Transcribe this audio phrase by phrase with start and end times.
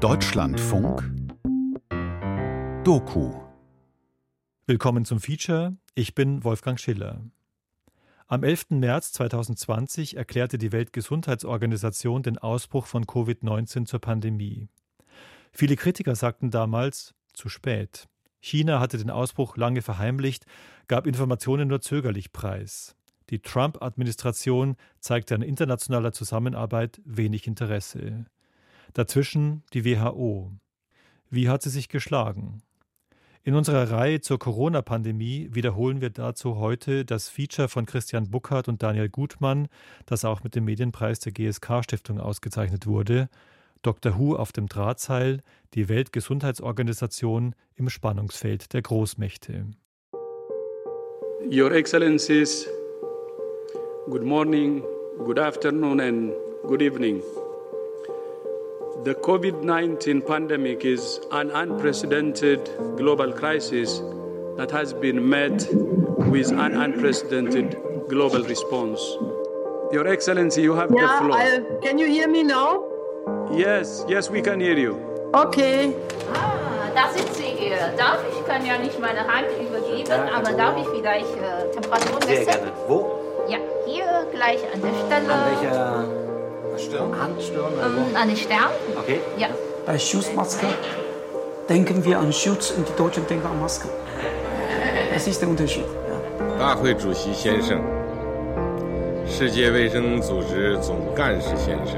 [0.00, 1.02] Deutschlandfunk
[2.84, 3.32] Doku
[4.66, 5.76] Willkommen zum Feature.
[5.94, 7.22] Ich bin Wolfgang Schiller.
[8.26, 8.70] Am 11.
[8.70, 14.68] März 2020 erklärte die Weltgesundheitsorganisation den Ausbruch von Covid-19 zur Pandemie.
[15.52, 18.08] Viele Kritiker sagten damals, zu spät.
[18.40, 20.44] China hatte den Ausbruch lange verheimlicht,
[20.88, 22.96] gab Informationen nur zögerlich preis.
[23.30, 28.26] Die Trump-Administration zeigte an internationaler Zusammenarbeit wenig Interesse.
[28.94, 30.52] Dazwischen die WHO.
[31.28, 32.62] Wie hat sie sich geschlagen?
[33.42, 38.84] In unserer Reihe zur Corona-Pandemie wiederholen wir dazu heute das Feature von Christian Buckhardt und
[38.84, 39.66] Daniel Gutmann,
[40.06, 43.28] das auch mit dem Medienpreis der GSK-Stiftung ausgezeichnet wurde.
[43.82, 44.16] Dr.
[44.16, 45.42] Who auf dem Drahtseil,
[45.74, 49.72] die Weltgesundheitsorganisation im Spannungsfeld der Großmächte.
[51.50, 52.68] Your Excellencies,
[54.06, 54.84] good morning,
[55.18, 57.20] good afternoon and good evening.
[59.02, 64.00] The COVID 19 pandemic is an unprecedented global crisis
[64.56, 65.66] that has been met
[66.30, 67.76] with an unprecedented
[68.08, 69.00] global response.
[69.92, 71.36] Your Excellency, you have yeah, the floor.
[71.36, 72.84] I, can you hear me now?
[73.52, 74.94] Yes, yes, we can hear you.
[75.34, 75.92] Okay.
[76.32, 77.92] Ah, da sind Sie hier.
[77.98, 82.20] Darf ich, ich kann ja nicht meine Hand übergeben, aber darf ich vielleicht äh, Temperatur
[82.20, 82.28] messen?
[82.28, 82.72] Sehr gerne.
[82.86, 83.20] Wo?
[83.48, 85.34] Ja, hier gleich an der Stelle.
[85.34, 86.33] An welcher
[86.77, 87.11] Stirn?
[87.19, 87.73] Hand, Stirn?
[87.73, 88.09] oder wo?
[88.09, 88.71] Ähm, an den Stern.
[88.97, 89.19] Okay.
[89.37, 89.47] Ja.
[89.85, 90.67] Bei Schutzmaske
[91.67, 93.89] denken wir an Schutz und die Deutschen denken an Maske.
[95.13, 95.85] Das ist der Unterschied.
[95.85, 96.19] Ja.
[96.57, 97.81] 大会主席先生，
[99.25, 101.95] 世界卫生组织总干事先生，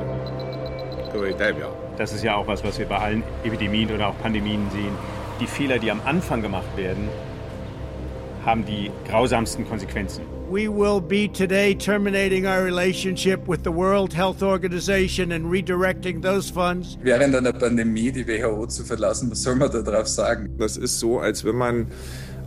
[1.11, 4.95] 各位代表， Das ist ja auch was, was wir bei allen Epidemien oder auch Pandemien sehen.
[5.39, 7.09] Die Fehler, die am Anfang gemacht werden,
[8.46, 10.22] haben die grausamsten Konsequenzen.
[10.48, 16.48] We will be today terminating our relationship with the World Health Organization and redirecting those
[16.48, 16.96] funds.
[17.02, 20.56] Während einer Pandemie die WHO zu verlassen, was soll man da drauf sagen?
[20.56, 21.88] Das ist so, als wenn man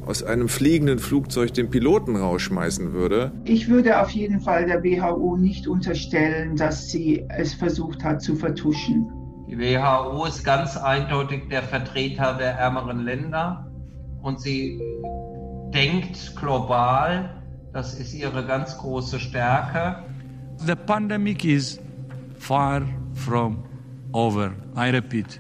[0.06, 3.34] aus einem fliegenden Flugzeug den Piloten rausschmeißen würde.
[3.44, 8.36] Ich würde auf jeden Fall der WHO nicht unterstellen, dass sie es versucht hat zu
[8.36, 9.12] vertuschen.
[9.50, 13.70] Die WHO ist ganz eindeutig der Vertreter der ärmeren Länder
[14.22, 14.80] und sie
[15.74, 17.30] denkt global.
[17.74, 20.04] Das ist ihre ganz große Stärke.
[20.58, 21.80] The pandemic is
[22.38, 22.82] far
[23.14, 23.64] from
[24.12, 24.52] over.
[24.76, 25.40] I repeat,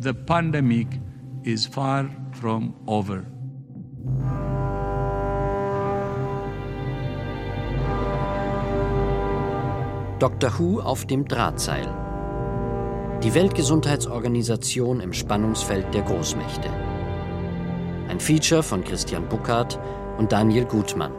[0.00, 0.86] the pandemic
[1.42, 3.24] is far from over.
[10.20, 10.58] Dr.
[10.58, 11.88] Who auf dem Drahtseil.
[13.22, 16.68] Die Weltgesundheitsorganisation im Spannungsfeld der Großmächte.
[18.10, 19.78] Ein Feature von Christian Buckhardt
[20.18, 21.12] und Daniel Gutmann.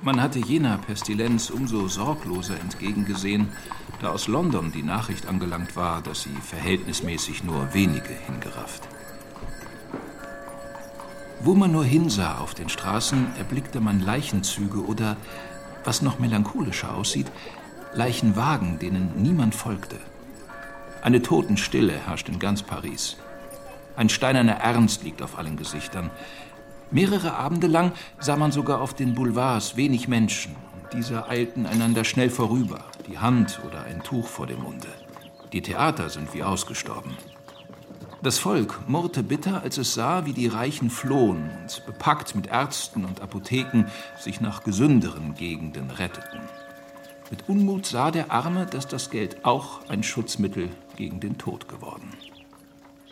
[0.00, 3.52] Man hatte jener Pestilenz umso sorgloser entgegengesehen,
[4.00, 8.88] da aus London die Nachricht angelangt war, dass sie verhältnismäßig nur wenige hingerafft.
[11.40, 15.18] Wo man nur hinsah auf den Straßen, erblickte man Leichenzüge oder,
[15.84, 17.30] was noch melancholischer aussieht,
[17.92, 19.98] Leichenwagen, denen niemand folgte.
[21.04, 23.18] Eine Totenstille herrscht in ganz Paris.
[23.94, 26.10] Ein steinerner Ernst liegt auf allen Gesichtern.
[26.90, 32.04] Mehrere Abende lang sah man sogar auf den Boulevards wenig Menschen, und diese eilten einander
[32.04, 34.88] schnell vorüber, die Hand oder ein Tuch vor dem Munde.
[35.52, 37.18] Die Theater sind wie ausgestorben.
[38.22, 43.04] Das Volk murrte bitter, als es sah, wie die Reichen flohen und, bepackt mit Ärzten
[43.04, 43.84] und Apotheken,
[44.18, 46.40] sich nach gesünderen Gegenden retteten.
[47.34, 52.10] Mit Unmut sah der Arme, dass das Geld auch ein Schutzmittel gegen den Tod geworden.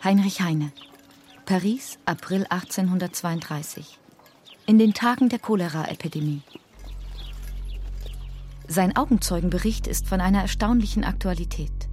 [0.01, 0.71] Heinrich Heine,
[1.45, 3.99] Paris, April 1832.
[4.65, 6.39] In den Tagen der Cholera-Epidemie.
[8.65, 11.89] Sein Augenzeugenbericht ist von einer erstaunlichen Aktualität.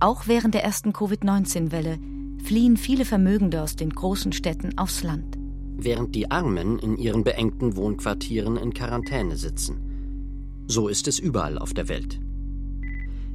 [0.00, 1.98] Auch während der ersten Covid-19-Welle
[2.44, 5.38] fliehen viele Vermögende aus den großen Städten aufs Land.
[5.78, 9.91] Während die Armen in ihren beengten Wohnquartieren in Quarantäne sitzen.
[10.66, 12.20] So ist es überall auf der Welt.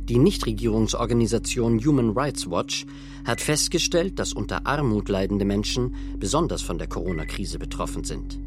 [0.10, 2.86] Die Nichtregierungsorganisation Human Rights Watch
[3.26, 8.40] hat festgestellt, dass unter Armut leidende Menschen besonders von der Corona-Krise betroffen sind.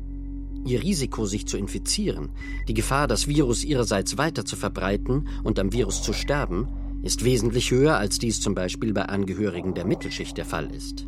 [0.65, 2.31] Ihr Risiko, sich zu infizieren,
[2.67, 6.69] die Gefahr, das Virus ihrerseits weiter zu verbreiten und am Virus zu sterben,
[7.03, 11.06] ist wesentlich höher, als dies zum Beispiel bei Angehörigen der Mittelschicht der Fall ist.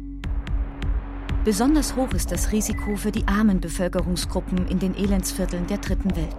[1.44, 6.36] Besonders hoch ist das Risiko für die armen Bevölkerungsgruppen in den Elendsvierteln der Dritten Welt.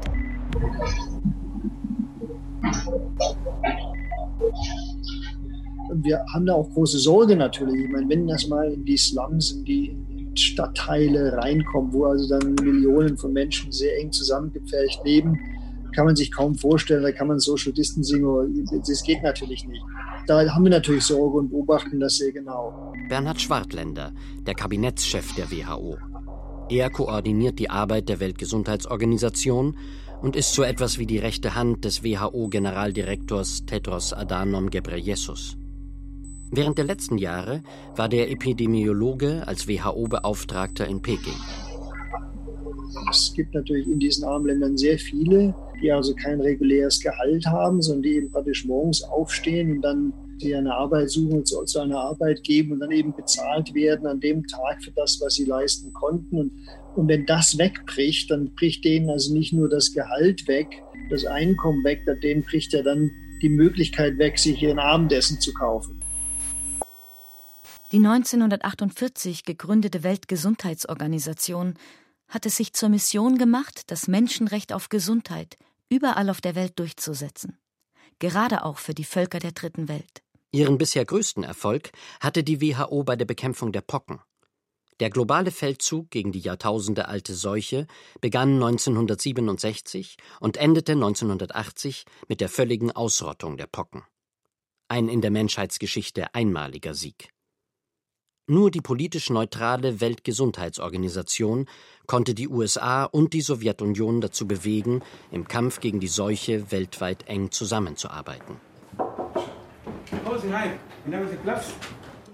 [5.96, 7.86] Wir haben da auch große Sorge natürlich.
[7.86, 9.98] Ich meine, wenn das mal in die Slums, in die
[10.36, 15.40] Stadtteile reinkommt, wo also dann Millionen von Menschen sehr eng zusammengepfercht leben,
[15.96, 18.26] kann man sich kaum vorstellen, da kann man Social Distancing,
[18.88, 19.84] das geht natürlich nicht.
[20.28, 22.94] Da haben wir natürlich Sorge und beobachten das sehr genau.
[23.10, 24.12] Bernhard Schwartländer,
[24.46, 25.98] der Kabinettschef der WHO.
[26.70, 29.76] Er koordiniert die Arbeit der Weltgesundheitsorganisation
[30.24, 35.58] und ist so etwas wie die rechte Hand des WHO-Generaldirektors Tedros Adhanom Ghebreyesus.
[36.50, 37.62] Während der letzten Jahre
[37.98, 41.34] war der Epidemiologe als WHO-Beauftragter in Peking.
[43.12, 47.82] Es gibt natürlich in diesen armen Ländern sehr viele, die also kein reguläres Gehalt haben,
[47.82, 52.00] sondern die eben praktisch morgens aufstehen und dann die eine Arbeit suchen und zu einer
[52.00, 55.94] Arbeit geben und dann eben bezahlt werden an dem Tag für das, was sie leisten
[55.94, 56.38] konnten.
[56.38, 56.52] Und,
[56.96, 60.68] und wenn das wegbricht, dann bricht denen also nicht nur das Gehalt weg,
[61.10, 66.00] das Einkommen weg, denen bricht ja dann die Möglichkeit weg, sich ihren Abendessen zu kaufen.
[67.92, 71.76] Die 1948 gegründete Weltgesundheitsorganisation
[72.28, 75.58] hat es sich zur Mission gemacht, das Menschenrecht auf Gesundheit
[75.90, 77.60] überall auf der Welt durchzusetzen,
[78.18, 80.23] gerade auch für die Völker der Dritten Welt.
[80.56, 84.20] Ihren bisher größten Erfolg hatte die WHO bei der Bekämpfung der Pocken.
[85.00, 87.88] Der globale Feldzug gegen die jahrtausendealte Seuche
[88.22, 94.04] begann 1967 und endete 1980 mit der völligen Ausrottung der Pocken.
[94.90, 97.30] Ein in der Menschheitsgeschichte einmaliger Sieg.
[98.46, 101.68] Nur die politisch neutrale Weltgesundheitsorganisation
[102.06, 105.02] konnte die USA und die Sowjetunion dazu bewegen,
[105.32, 108.58] im Kampf gegen die Seuche weltweit eng zusammenzuarbeiten.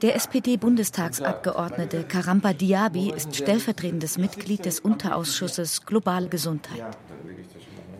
[0.02, 6.98] Der SPD-Bundestagsabgeordnete Karamba Diaby ist stellvertretendes Mitglied des Unterausschusses Globale Gesundheit.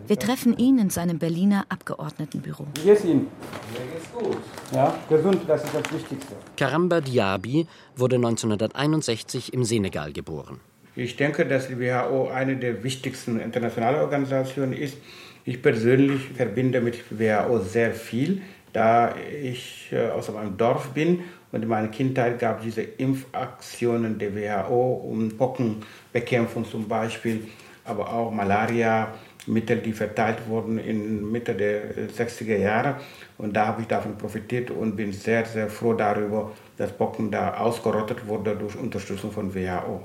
[0.06, 2.66] Wir treffen ihn in seinem Berliner Abgeordnetenbüro.
[2.74, 3.28] Wie geht's Ihnen?
[3.72, 4.38] Mir geht's gut.
[4.74, 6.34] Ja, gesund, das ist das Wichtigste.
[6.56, 10.58] Karamba Diaby wurde 1961 im Senegal geboren.
[10.96, 14.96] Ich denke, dass die WHO eine der wichtigsten internationalen Organisationen ist.
[15.44, 21.20] Ich persönlich verbinde mit WHO sehr viel, da ich äh, aus einem Dorf bin
[21.52, 27.48] und in meiner Kindheit gab es diese Impfaktionen der WHO um Pockenbekämpfung zum Beispiel,
[27.84, 29.12] aber auch Malaria
[29.46, 32.96] Mittel, die verteilt wurden in Mitte der 60er Jahre.
[33.38, 37.54] Und da habe ich davon profitiert und bin sehr, sehr froh darüber, dass Pocken da
[37.54, 40.02] ausgerottet wurde durch Unterstützung von WHO.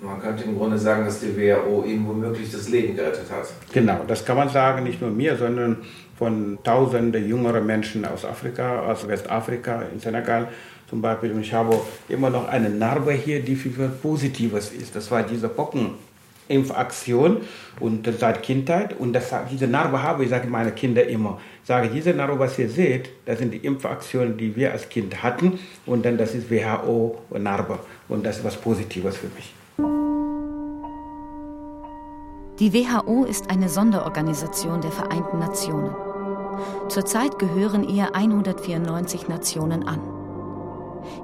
[0.00, 3.46] Man könnte im Grunde sagen, dass die WHO ihm womöglich das Leben gerettet hat.
[3.72, 5.78] Genau, das kann man sagen, nicht nur mir, sondern
[6.22, 10.46] von tausenden jüngeren Menschen aus Afrika, aus Westafrika, in Senegal
[10.88, 11.32] zum Beispiel.
[11.32, 14.94] Und ich habe immer noch eine Narbe hier, die für Positives ist.
[14.94, 15.94] Das war diese Pocken.
[16.46, 17.38] Impfaktion
[17.80, 18.96] und seit Kindheit.
[19.00, 21.40] Und das, diese Narbe habe ich, sage meine Kinder immer.
[21.64, 25.58] Sage, diese Narbe, was ihr seht, das sind die Impfaktionen, die wir als Kind hatten.
[25.86, 27.80] Und dann das ist WHO-Narbe.
[28.08, 29.52] Und das ist was Positives für mich.
[32.60, 36.11] Die WHO ist eine Sonderorganisation der Vereinten Nationen.
[36.88, 40.00] Zurzeit gehören ihr 194 Nationen an.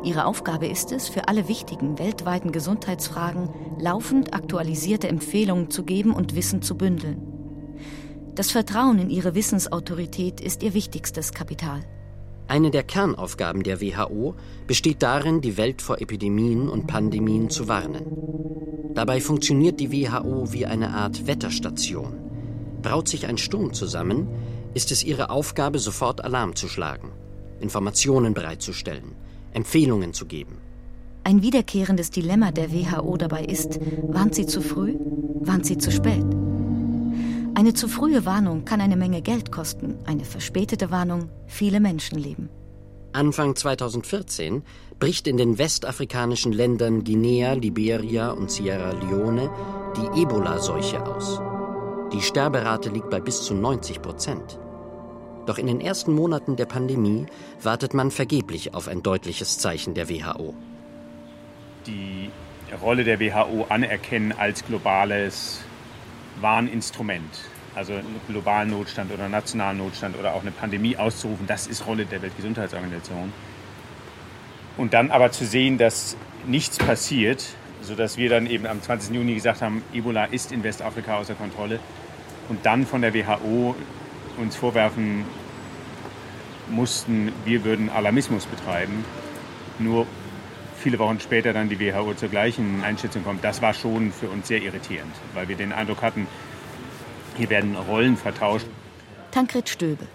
[0.03, 6.35] Ihre Aufgabe ist es, für alle wichtigen weltweiten Gesundheitsfragen laufend aktualisierte Empfehlungen zu geben und
[6.35, 7.23] Wissen zu bündeln.
[8.35, 11.81] Das Vertrauen in ihre Wissensautorität ist ihr wichtigstes Kapital.
[12.47, 14.35] Eine der Kernaufgaben der WHO
[14.67, 18.07] besteht darin, die Welt vor Epidemien und Pandemien zu warnen.
[18.95, 22.15] Dabei funktioniert die WHO wie eine Art Wetterstation.
[22.81, 24.29] Braut sich ein Sturm zusammen,
[24.75, 27.11] ist es ihre Aufgabe, sofort Alarm zu schlagen,
[27.61, 29.15] Informationen bereitzustellen,
[29.53, 30.59] Empfehlungen zu geben.
[31.25, 34.95] Ein wiederkehrendes Dilemma der WHO dabei ist, warnt sie zu früh,
[35.41, 36.25] warnt sie zu spät.
[37.55, 42.49] Eine zu frühe Warnung kann eine Menge Geld kosten, eine verspätete Warnung viele Menschenleben.
[43.13, 44.63] Anfang 2014
[44.99, 49.51] bricht in den westafrikanischen Ländern Guinea, Liberia und Sierra Leone
[49.97, 51.41] die Ebola-Seuche aus.
[52.13, 54.59] Die Sterberate liegt bei bis zu 90 Prozent.
[55.45, 57.27] Doch in den ersten Monaten der Pandemie
[57.63, 60.55] wartet man vergeblich auf ein deutliches Zeichen der WHO.
[61.87, 62.31] Die
[62.81, 65.61] Rolle der WHO anerkennen als globales
[66.41, 67.41] Warninstrument,
[67.75, 72.07] also einen globalen Notstand oder nationalen Notstand oder auch eine Pandemie auszurufen, das ist Rolle
[72.07, 73.35] der Weltgesundheitsorganisation.
[74.79, 77.45] Und dann aber zu sehen, dass nichts passiert,
[77.89, 79.15] sodass wir dann eben am 20.
[79.15, 81.81] Juni gesagt haben, Ebola ist in Westafrika außer Kontrolle
[82.49, 83.75] und dann von der WHO
[84.37, 85.25] uns vorwerfen
[86.71, 89.05] mussten, wir würden Alarmismus betreiben.
[89.79, 90.07] Nur
[90.79, 94.47] viele Wochen später dann die WHO zur gleichen Einschätzung kommt, das war schon für uns
[94.47, 96.27] sehr irritierend, weil wir den Eindruck hatten,
[97.37, 98.67] hier werden Rollen vertauscht.
[99.31, 100.07] Tankred Stöbe.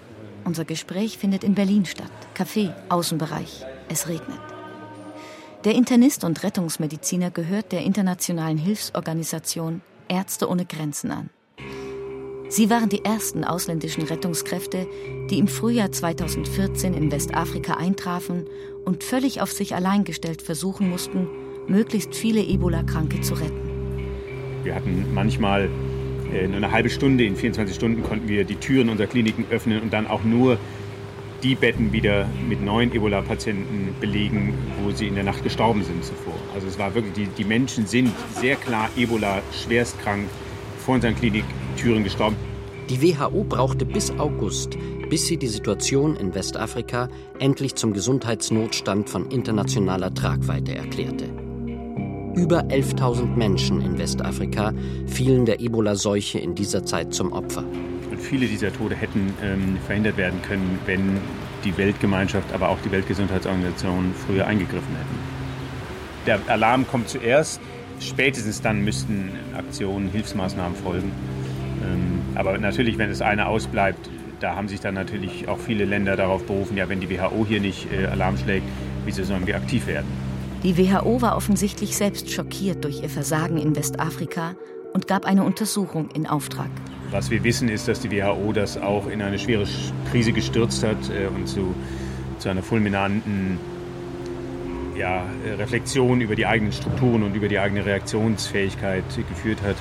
[0.46, 2.12] Unser Gespräch findet in Berlin statt.
[2.38, 3.66] Café, Außenbereich.
[3.90, 4.53] Es regnet.
[5.66, 11.30] Der Internist und Rettungsmediziner gehört der internationalen Hilfsorganisation Ärzte ohne Grenzen an.
[12.50, 14.88] Sie waren die ersten ausländischen Rettungskräfte,
[15.30, 18.46] die im Frühjahr 2014 in Westafrika eintrafen
[18.84, 21.30] und völlig auf sich allein gestellt versuchen mussten,
[21.70, 23.62] möglichst viele Ebola-Kranke zu retten.
[24.64, 25.70] Wir hatten manchmal
[26.34, 29.82] äh, nur eine halbe Stunde, in 24 Stunden konnten wir die Türen unserer Kliniken öffnen
[29.82, 30.58] und dann auch nur
[31.44, 36.36] die Betten wieder mit neuen Ebola-Patienten belegen, wo sie in der Nacht gestorben sind zuvor.
[36.56, 40.30] Also es war wirklich, die, die Menschen sind sehr klar Ebola schwerstkrank
[40.80, 42.38] vor unseren Kliniktüren gestorben.
[42.90, 44.78] Die WHO brauchte bis August,
[45.10, 47.10] bis sie die Situation in Westafrika
[47.40, 51.26] endlich zum Gesundheitsnotstand von internationaler Tragweite erklärte.
[52.36, 54.74] Über 11.000 Menschen in Westafrika
[55.06, 57.64] fielen der Ebola-Seuche in dieser Zeit zum Opfer.
[58.24, 61.20] Viele dieser Tode hätten ähm, verhindert werden können, wenn
[61.64, 65.44] die Weltgemeinschaft, aber auch die Weltgesundheitsorganisation früher eingegriffen hätten.
[66.26, 67.60] Der Alarm kommt zuerst,
[68.00, 71.12] spätestens dann müssten Aktionen, Hilfsmaßnahmen folgen.
[71.84, 76.16] Ähm, aber natürlich, wenn das eine ausbleibt, da haben sich dann natürlich auch viele Länder
[76.16, 78.66] darauf berufen, ja, wenn die WHO hier nicht äh, Alarm schlägt,
[79.06, 80.08] wieso sollen wir aktiv werden?
[80.64, 84.56] Die WHO war offensichtlich selbst schockiert durch ihr Versagen in Westafrika
[84.94, 86.70] und gab eine Untersuchung in Auftrag.
[87.14, 89.68] Was wir wissen, ist, dass die WHO das auch in eine schwere
[90.10, 91.76] Krise gestürzt hat äh, und zu,
[92.40, 93.60] zu einer fulminanten
[94.98, 95.24] ja,
[95.60, 99.76] Reflexion über die eigenen Strukturen und über die eigene Reaktionsfähigkeit geführt hat.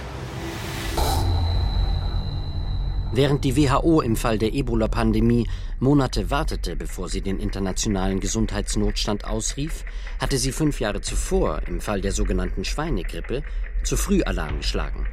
[3.15, 5.49] Während die WHO im Fall der Ebola-Pandemie
[5.81, 9.87] Monate wartete, bevor sie den internationalen Gesundheitsnotstand ausrief,
[10.21, 13.43] hatte sie fünf Jahre zuvor im Fall der sogenannten Schweinegrippe
[13.85, 15.07] zu früh Alarm geschlagen.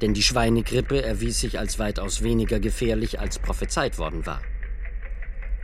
[0.00, 4.40] Denn die Schweinegrippe erwies sich als weitaus weniger gefährlich, als prophezeit worden war.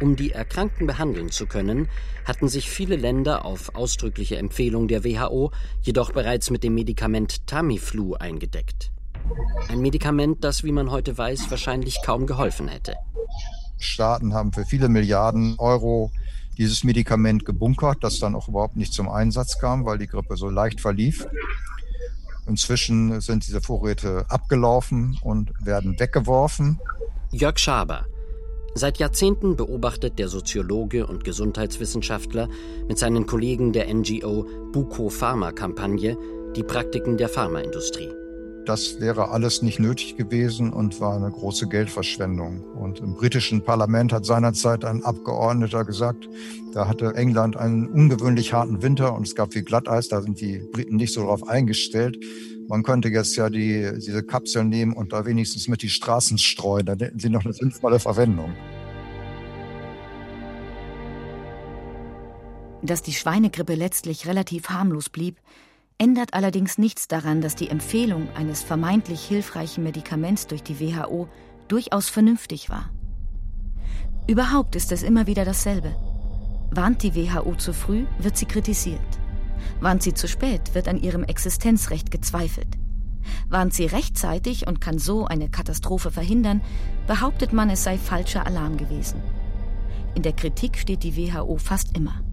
[0.01, 1.89] Um die Erkrankten behandeln zu können,
[2.25, 8.15] hatten sich viele Länder auf ausdrückliche Empfehlung der WHO jedoch bereits mit dem Medikament Tamiflu
[8.15, 8.91] eingedeckt.
[9.69, 12.97] Ein Medikament, das, wie man heute weiß, wahrscheinlich kaum geholfen hätte.
[13.79, 16.11] Staaten haben für viele Milliarden Euro
[16.59, 20.49] dieses Medikament gebunkert, das dann auch überhaupt nicht zum Einsatz kam, weil die Grippe so
[20.49, 21.27] leicht verlief.
[22.47, 26.81] Inzwischen sind diese Vorräte abgelaufen und werden weggeworfen.
[27.31, 28.07] Jörg Schaber.
[28.75, 32.49] Seit Jahrzehnten beobachtet der Soziologe und Gesundheitswissenschaftler
[32.89, 36.17] mit seinen Kollegen der NGO Buko Pharma Kampagne
[36.57, 38.22] die Praktiken der Pharmaindustrie.
[38.65, 42.63] Das wäre alles nicht nötig gewesen und war eine große Geldverschwendung.
[42.63, 46.29] Und im britischen Parlament hat seinerzeit ein Abgeordneter gesagt,
[46.73, 50.61] da hatte England einen ungewöhnlich harten Winter und es gab viel Glatteis, da sind die
[50.73, 52.17] Briten nicht so drauf eingestellt.
[52.69, 56.87] Man könnte jetzt ja die, diese Kapseln nehmen und da wenigstens mit die Straßen streuen,
[56.87, 58.55] dann hätten sie noch eine sinnvolle Verwendung.
[62.81, 65.37] Dass die Schweinegrippe letztlich relativ harmlos blieb,
[66.03, 71.29] ändert allerdings nichts daran, dass die Empfehlung eines vermeintlich hilfreichen Medikaments durch die WHO
[71.69, 72.91] durchaus vernünftig war.
[74.27, 75.95] Überhaupt ist es immer wieder dasselbe.
[76.73, 78.99] Warnt die WHO zu früh, wird sie kritisiert.
[79.79, 82.77] Warnt sie zu spät, wird an ihrem Existenzrecht gezweifelt.
[83.49, 86.63] Warnt sie rechtzeitig und kann so eine Katastrophe verhindern,
[87.07, 89.23] behauptet man, es sei falscher Alarm gewesen.
[90.17, 92.25] In der Kritik steht die WHO fast immer.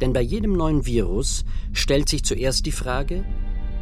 [0.00, 3.24] Denn bei jedem neuen Virus stellt sich zuerst die Frage,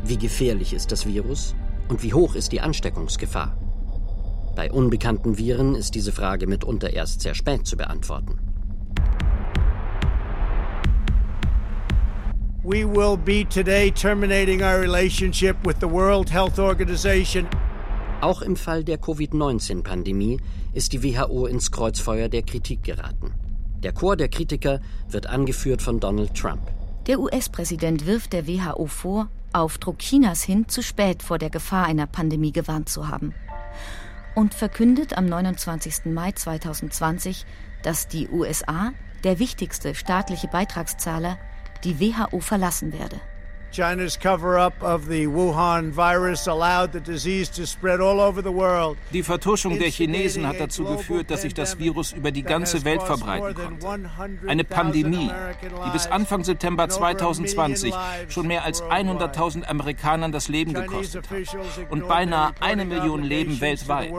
[0.04, 1.54] wie gefährlich ist das Virus
[1.88, 3.56] und wie hoch ist die Ansteckungsgefahr.
[4.54, 8.38] Bei unbekannten Viren ist diese Frage mitunter erst sehr spät zu beantworten.
[12.62, 17.46] We will be today terminating our relationship with the World Health Organization.
[18.22, 20.38] Auch im Fall der Covid-19-Pandemie
[20.72, 23.34] ist die WHO ins Kreuzfeuer der Kritik geraten.
[23.84, 26.72] Der Chor der Kritiker wird angeführt von Donald Trump.
[27.06, 31.84] Der US-Präsident wirft der WHO vor, auf Druck Chinas hin zu spät vor der Gefahr
[31.84, 33.34] einer Pandemie gewarnt zu haben.
[34.34, 36.06] Und verkündet am 29.
[36.06, 37.44] Mai 2020,
[37.82, 41.36] dass die USA, der wichtigste staatliche Beitragszahler,
[41.84, 43.20] die WHO verlassen werde.
[43.74, 48.52] China's cover up of the Wuhan virus allowed the disease to spread all over the
[48.52, 48.96] world.
[49.12, 53.02] Die Vertuschung der Chinesen hat dazu geführt, dass sich das Virus über die ganze Welt
[53.02, 54.10] verbreiten konnte.
[54.46, 55.28] Eine Pandemie,
[55.86, 57.92] die bis Anfang September 2020
[58.28, 64.12] schon mehr als 100.000 Amerikanern das Leben gekostet hat und beinahe eine Million Leben weltweit.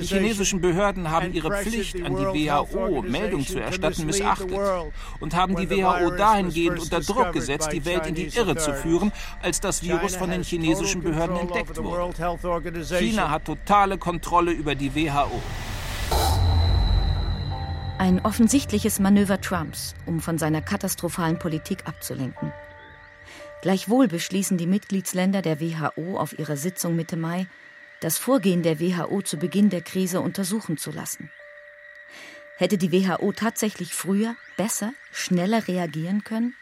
[0.00, 4.58] Die chinesischen Behörden haben ihre Pflicht an die WHO, Meldung zu erstatten, missachtet
[5.20, 9.12] und haben die WHO dahingehend unter Druck gesetzt, die Welt in die Irre zu führen,
[9.42, 12.12] als das Virus von den chinesischen Behörden entdeckt wurde.
[12.98, 15.42] China hat totale Kontrolle über die WHO.
[17.98, 22.52] Ein offensichtliches Manöver Trumps, um von seiner katastrophalen Politik abzulenken.
[23.62, 27.46] Gleichwohl beschließen die Mitgliedsländer der WHO auf ihrer Sitzung Mitte Mai,
[28.00, 31.30] das Vorgehen der WHO zu Beginn der Krise untersuchen zu lassen.
[32.58, 36.54] Hätte die WHO tatsächlich früher, besser, schneller reagieren können?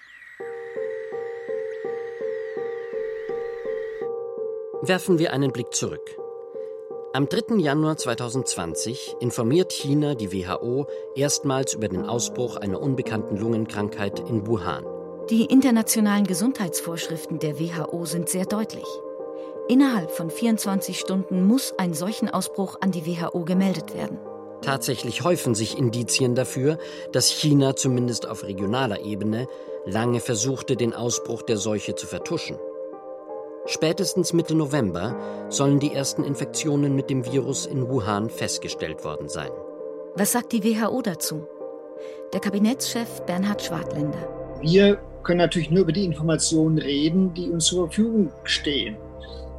[4.87, 6.19] Werfen wir einen Blick zurück.
[7.15, 7.57] Am 3.
[7.57, 14.85] Januar 2020 informiert China die WHO erstmals über den Ausbruch einer unbekannten Lungenkrankheit in Wuhan.
[15.31, 18.85] Die internationalen Gesundheitsvorschriften der WHO sind sehr deutlich.
[19.69, 24.19] Innerhalb von 24 Stunden muss ein solchen Ausbruch an die WHO gemeldet werden.
[24.61, 26.77] Tatsächlich häufen sich Indizien dafür,
[27.11, 29.47] dass China zumindest auf regionaler Ebene
[29.87, 32.59] lange versuchte, den Ausbruch der Seuche zu vertuschen.
[33.67, 35.17] Spätestens Mitte November
[35.49, 39.49] sollen die ersten Infektionen mit dem Virus in Wuhan festgestellt worden sein.
[40.17, 41.47] Was sagt die WHO dazu?
[42.35, 44.29] Der Kabinettschef Bernhard Schwartländer.
[44.61, 48.99] Wir können natürlich nur über die Informationen reden, die uns zur Verfügung stehen.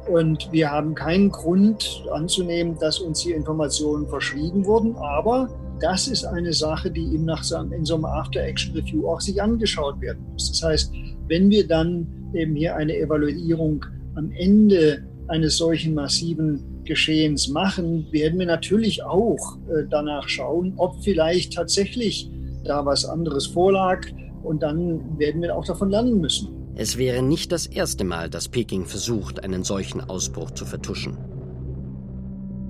[0.08, 4.94] Und wir haben keinen Grund anzunehmen, dass uns hier Informationen verschwiegen wurden.
[4.98, 5.48] Aber
[5.80, 10.00] das ist eine Sache, die eben nach so, in so einem After-Action-Review auch sich angeschaut
[10.00, 10.52] werden muss.
[10.52, 10.92] Das heißt,
[11.26, 13.84] wenn wir dann eben hier eine Evaluierung
[14.16, 21.02] am Ende eines solchen massiven Geschehens machen, werden wir natürlich auch äh, danach schauen, ob
[21.02, 22.30] vielleicht tatsächlich
[22.64, 24.06] da was anderes vorlag.
[24.42, 26.48] Und dann werden wir auch davon lernen müssen.
[26.76, 31.16] Es wäre nicht das erste Mal, dass Peking versucht, einen solchen Ausbruch zu vertuschen.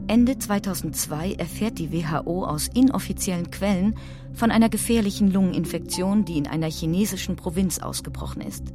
[0.09, 3.97] Ende 2002 erfährt die WHO aus inoffiziellen Quellen
[4.33, 8.73] von einer gefährlichen Lungeninfektion, die in einer chinesischen Provinz ausgebrochen ist.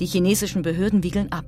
[0.00, 1.44] Die chinesischen Behörden wiegeln ab.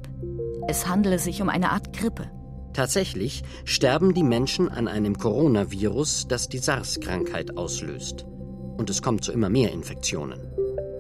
[0.69, 2.31] Es handele sich um eine Art Grippe.
[2.75, 8.25] Tatsächlich sterben die Menschen an einem Coronavirus, das die SARS-Krankheit auslöst.
[8.77, 10.41] Und es kommt zu immer mehr Infektionen.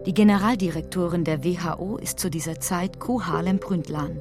[0.07, 4.21] Die Generaldirektorin der WHO ist zu dieser Zeit Ko Harlem Brundtland.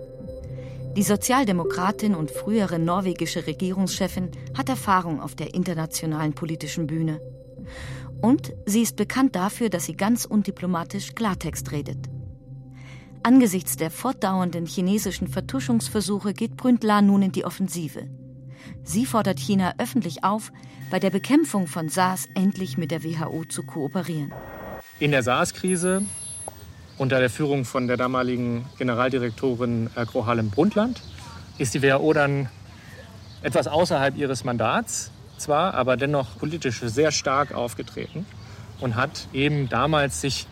[0.96, 7.22] Die Sozialdemokratin und frühere norwegische Regierungschefin hat Erfahrung auf der internationalen politischen Bühne.
[8.22, 12.15] Und sie ist bekannt dafür, dass sie ganz undiplomatisch Klartext redet.
[13.26, 18.08] Angesichts der fortdauernden chinesischen Vertuschungsversuche geht Bründler nun in die Offensive.
[18.84, 20.52] Sie fordert China öffentlich auf,
[20.92, 24.32] bei der Bekämpfung von SARS endlich mit der WHO zu kooperieren.
[25.00, 26.04] In der SARS-Krise
[27.00, 31.02] unter der Führung von der damaligen Generaldirektorin Gro Harlem Brundtland
[31.58, 32.48] ist die WHO dann
[33.42, 35.10] etwas außerhalb ihres Mandats
[35.40, 38.28] zwar, aber dennoch politisch sehr stark aufgetreten
[38.82, 40.46] und hat eben damals sich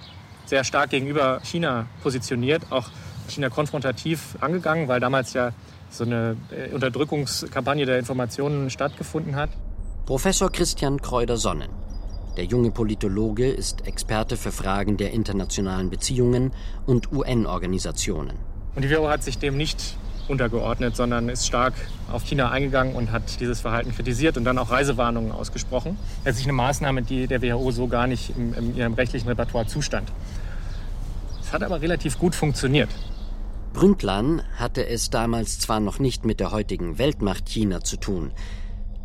[0.46, 2.90] sehr stark gegenüber China positioniert, auch
[3.28, 5.52] China konfrontativ angegangen, weil damals ja
[5.90, 9.50] so eine äh, Unterdrückungskampagne der Informationen stattgefunden hat.
[10.06, 11.70] Professor Christian Kreuder-Sonnen.
[12.36, 16.52] Der junge Politologe ist Experte für Fragen der internationalen Beziehungen
[16.88, 18.38] und UN-Organisationen.
[18.76, 21.74] Und die WHO hat sich dem nicht untergeordnet, sondern ist stark
[22.12, 25.98] auf China eingegangen und hat dieses Verhalten kritisiert und dann auch Reisewarnungen ausgesprochen.
[26.26, 30.12] Letztlich eine Maßnahme, die der WHO so gar nicht in, in ihrem rechtlichen Repertoire zustand.
[31.42, 32.90] Es hat aber relativ gut funktioniert.
[33.74, 38.32] Brundtland hatte es damals zwar noch nicht mit der heutigen Weltmacht China zu tun,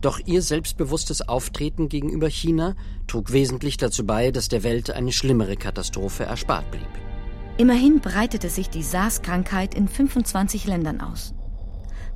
[0.01, 2.77] doch ihr selbstbewusstes Auftreten gegenüber China
[3.09, 7.08] trug wesentlich dazu bei, dass der Welt eine schlimmere Katastrophe erspart blieb.
[7.59, 11.35] Immerhin breitete sich die SARS-Krankheit in 25 Ländern aus.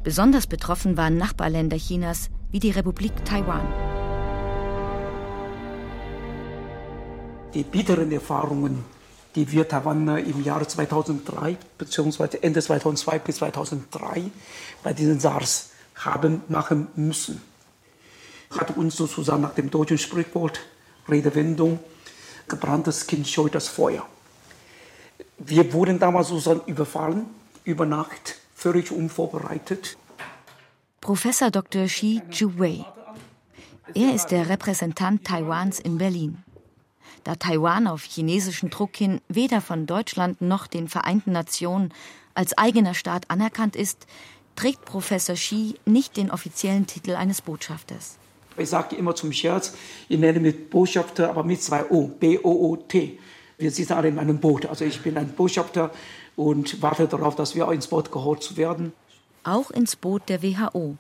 [0.05, 3.67] Besonders betroffen waren Nachbarländer Chinas wie die Republik Taiwan.
[7.55, 8.85] Die bitteren Erfahrungen,
[9.35, 12.39] die wir Taiwan im Jahre 2003 bzw.
[12.41, 14.31] Ende 2002 bis 2003
[14.85, 17.43] bei diesen SARS haben machen müssen,
[18.57, 20.61] hat uns sozusagen nach dem deutschen Sprichwort
[21.09, 21.81] Redewendung
[22.47, 24.07] gebranntes Kind scheut das Feuer.
[25.45, 27.27] Wir wurden damals sozusagen überfallen,
[27.65, 29.97] über Nacht, völlig unvorbereitet.
[31.01, 31.87] Professor Dr.
[31.87, 32.85] Xi Zhuwei.
[33.95, 36.39] Er ist der Repräsentant Taiwans in Berlin.
[37.25, 41.93] Da Taiwan auf chinesischen Druck hin weder von Deutschland noch den Vereinten Nationen
[42.35, 44.07] als eigener Staat anerkannt ist,
[44.55, 48.17] trägt Professor Xi nicht den offiziellen Titel eines Botschafters.
[48.57, 49.75] Ich sage immer zum Scherz,
[50.09, 53.19] ich nenne mich Botschafter, aber mit zwei O, B-O-O-T.
[53.63, 54.67] Wir sitzen alle in einem Boot.
[54.67, 55.93] Also ich bin ein Botschafter
[56.35, 58.93] und warte darauf, dass wir ins Boot geholt werden.
[59.45, 60.97] Auch ins Boot der WHO.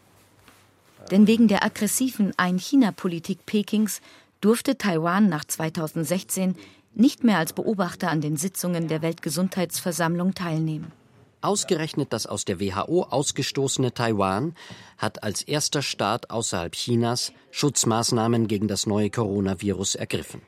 [1.10, 4.00] Denn wegen der aggressiven Ein-China-Politik Pekings
[4.40, 6.54] durfte Taiwan nach 2016
[6.94, 10.92] nicht mehr als Beobachter an den Sitzungen der Weltgesundheitsversammlung teilnehmen.
[11.40, 14.54] Ausgerechnet das aus der WHO ausgestoßene Taiwan
[14.98, 20.42] hat als erster Staat außerhalb Chinas Schutzmaßnahmen gegen das neue Coronavirus ergriffen.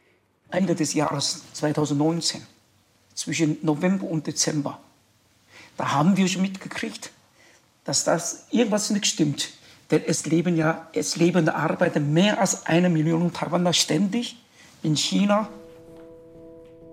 [0.50, 2.42] Ende des Jahres 2019,
[3.14, 4.78] zwischen November und Dezember,
[5.76, 7.10] da haben wir schon mitgekriegt,
[7.84, 9.50] dass das irgendwas nicht stimmt.
[9.90, 14.36] Denn es leben ja, es leben arbeiten mehr als eine Million Taiwaner ständig
[14.82, 15.48] in China.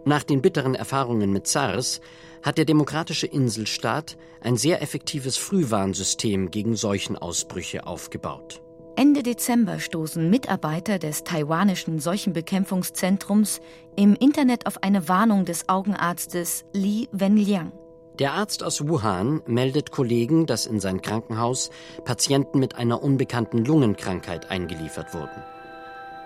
[0.04, 2.02] Nach den bitteren Erfahrungen mit SARS
[2.44, 8.62] hat der demokratische Inselstaat ein sehr effektives Frühwarnsystem gegen Seuchenausbrüche aufgebaut.
[9.02, 13.60] Ende Dezember stoßen Mitarbeiter des taiwanischen Seuchenbekämpfungszentrums
[13.96, 17.72] im Internet auf eine Warnung des Augenarztes Li Wenliang.
[18.20, 21.72] Der Arzt aus Wuhan meldet Kollegen, dass in sein Krankenhaus
[22.06, 25.42] Patienten mit einer unbekannten Lungenkrankheit eingeliefert wurden.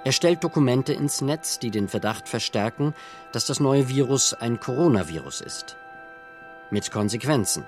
[0.04, 2.94] Er stellt Dokumente ins Netz, die den Verdacht verstärken,
[3.32, 5.78] dass das neue Virus ein Coronavirus ist.
[6.72, 7.64] Mit Konsequenzen.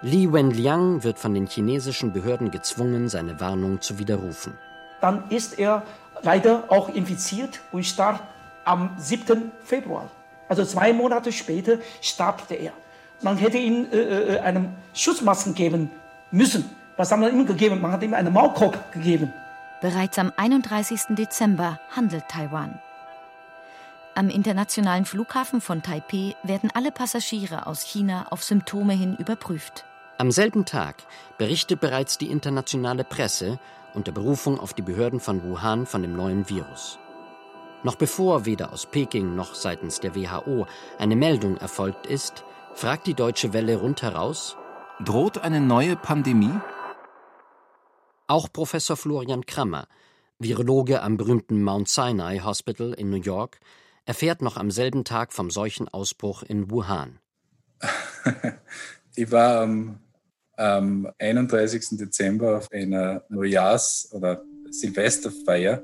[0.00, 4.56] Li Wenliang wird von den chinesischen Behörden gezwungen, seine Warnung zu widerrufen.
[5.00, 5.82] Dann ist er
[6.22, 8.20] leider auch infiziert und starb
[8.64, 9.50] am 7.
[9.64, 10.08] Februar.
[10.48, 12.72] Also zwei Monate später starb er.
[13.22, 15.90] Man hätte ihm äh, äh, eine Schutzmaske geben
[16.30, 16.70] müssen.
[16.96, 17.80] Was haben wir ihm gegeben?
[17.80, 19.32] Man hat ihm einen Maulkorb gegeben.
[19.80, 21.16] Bereits am 31.
[21.16, 22.78] Dezember handelt Taiwan.
[24.14, 29.84] Am internationalen Flughafen von Taipeh werden alle Passagiere aus China auf Symptome hin überprüft.
[30.20, 31.06] Am selben Tag
[31.38, 33.60] berichtet bereits die internationale Presse
[33.94, 36.98] unter Berufung auf die Behörden von Wuhan von dem neuen Virus.
[37.84, 40.66] Noch bevor weder aus Peking noch seitens der WHO
[40.98, 42.42] eine Meldung erfolgt ist,
[42.74, 44.56] fragt die Deutsche Welle rundheraus:
[45.04, 46.58] Droht eine neue Pandemie?
[48.26, 49.86] Auch Professor Florian Krammer,
[50.40, 53.60] Virologe am berühmten Mount Sinai Hospital in New York,
[54.04, 57.20] erfährt noch am selben Tag vom Seuchenausbruch in Wuhan.
[59.14, 60.00] ich war am,
[60.58, 61.98] am 31.
[61.98, 65.82] Dezember auf einer Neujahrs- oder Silvesterfeier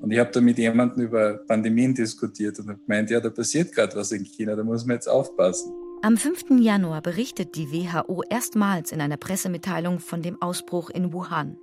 [0.00, 3.72] und ich habe da mit jemandem über Pandemien diskutiert und habe gemeint, ja, da passiert
[3.72, 5.72] gerade was in China, da muss man jetzt aufpassen.
[6.02, 6.58] Am 5.
[6.60, 11.58] Januar berichtet die WHO erstmals in einer Pressemitteilung von dem Ausbruch in Wuhan.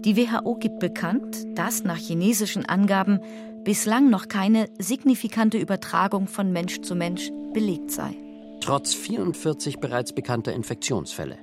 [0.00, 3.20] Die WHO gibt bekannt, dass nach chinesischen Angaben
[3.62, 8.23] bislang noch keine signifikante Übertragung von Mensch zu Mensch belegt sei.
[8.64, 11.36] Trotz 44 bereits bekannter Infektionsfälle.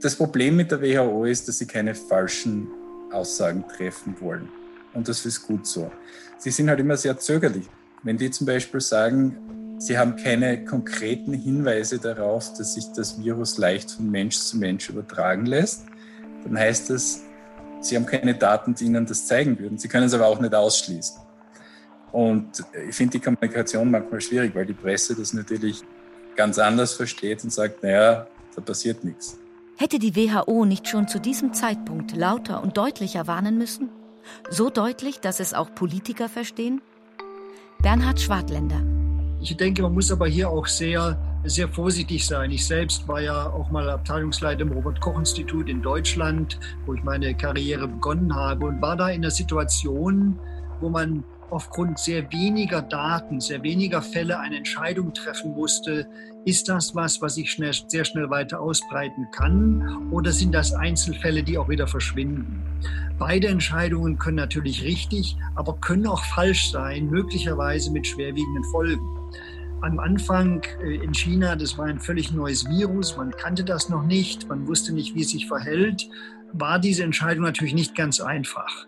[0.00, 2.66] Das Problem mit der WHO ist, dass sie keine falschen
[3.12, 4.48] Aussagen treffen wollen.
[4.92, 5.92] Und das ist gut so.
[6.38, 7.68] Sie sind halt immer sehr zögerlich.
[8.02, 13.58] Wenn die zum Beispiel sagen, Sie haben keine konkreten Hinweise darauf, dass sich das Virus
[13.58, 15.84] leicht von Mensch zu Mensch übertragen lässt.
[16.42, 17.22] Dann heißt das,
[17.80, 19.78] Sie haben keine Daten, die Ihnen das zeigen würden.
[19.78, 21.16] Sie können es aber auch nicht ausschließen.
[22.10, 25.84] Und ich finde die Kommunikation manchmal schwierig, weil die Presse das natürlich
[26.36, 29.38] ganz anders versteht und sagt, naja, da passiert nichts.
[29.78, 33.90] Hätte die WHO nicht schon zu diesem Zeitpunkt lauter und deutlicher warnen müssen?
[34.48, 36.80] So deutlich, dass es auch Politiker verstehen?
[37.82, 38.80] Bernhard Schwartländer.
[39.40, 42.50] Ich denke, man muss aber hier auch sehr, sehr vorsichtig sein.
[42.50, 47.86] Ich selbst war ja auch mal Abteilungsleiter im Robert-Koch-Institut in Deutschland, wo ich meine Karriere
[47.86, 50.38] begonnen habe und war da in einer Situation,
[50.80, 56.06] wo man aufgrund sehr weniger Daten, sehr weniger Fälle eine Entscheidung treffen musste,
[56.44, 61.42] ist das was, was sich schnell, sehr schnell weiter ausbreiten kann oder sind das Einzelfälle,
[61.42, 62.62] die auch wieder verschwinden?
[63.18, 69.04] Beide Entscheidungen können natürlich richtig, aber können auch falsch sein, möglicherweise mit schwerwiegenden Folgen.
[69.82, 74.02] Am Anfang äh, in China, das war ein völlig neues Virus, man kannte das noch
[74.02, 76.08] nicht, man wusste nicht, wie es sich verhält,
[76.52, 78.86] war diese Entscheidung natürlich nicht ganz einfach.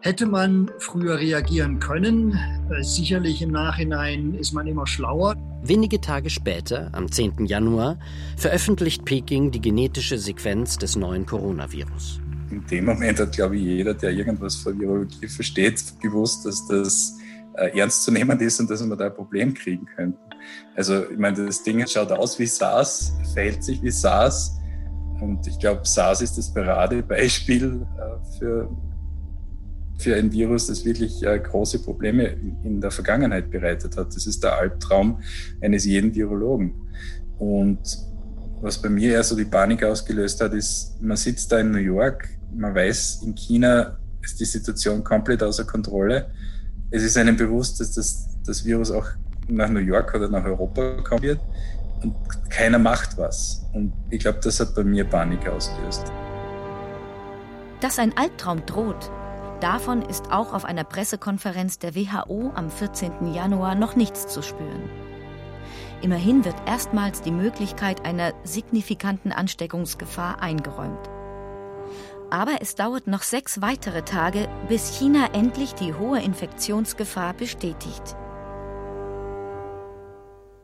[0.00, 2.38] Hätte man früher reagieren können?
[2.82, 5.34] Sicherlich im Nachhinein ist man immer schlauer.
[5.64, 7.46] Wenige Tage später, am 10.
[7.46, 7.98] Januar,
[8.36, 12.20] veröffentlicht Peking die genetische Sequenz des neuen Coronavirus.
[12.52, 17.18] In dem Moment hat, glaube ich, jeder, der irgendwas von Virologie versteht, gewusst, dass das
[17.54, 20.18] äh, ernst zu nehmen ist und dass wir da ein Problem kriegen könnten.
[20.76, 24.56] Also, ich meine, das Ding schaut aus wie SARS, verhält sich wie SARS.
[25.20, 28.70] Und ich glaube, SARS ist das Paradebeispiel äh, für
[29.98, 32.24] für ein Virus, das wirklich äh, große Probleme
[32.62, 34.14] in der Vergangenheit bereitet hat.
[34.14, 35.20] Das ist der Albtraum
[35.60, 36.72] eines jeden Virologen.
[37.38, 37.80] Und
[38.60, 41.78] was bei mir eher so die Panik ausgelöst hat, ist, man sitzt da in New
[41.78, 46.30] York, man weiß, in China ist die Situation komplett außer Kontrolle.
[46.90, 49.06] Es ist einem bewusst, dass das, das Virus auch
[49.48, 51.40] nach New York oder nach Europa kommen wird
[52.02, 52.14] und
[52.50, 53.64] keiner macht was.
[53.72, 56.04] Und ich glaube, das hat bei mir Panik ausgelöst.
[57.80, 59.10] Dass ein Albtraum droht,
[59.60, 63.34] Davon ist auch auf einer Pressekonferenz der WHO am 14.
[63.34, 64.88] Januar noch nichts zu spüren.
[66.00, 71.10] Immerhin wird erstmals die Möglichkeit einer signifikanten Ansteckungsgefahr eingeräumt.
[72.30, 78.16] Aber es dauert noch sechs weitere Tage, bis China endlich die hohe Infektionsgefahr bestätigt.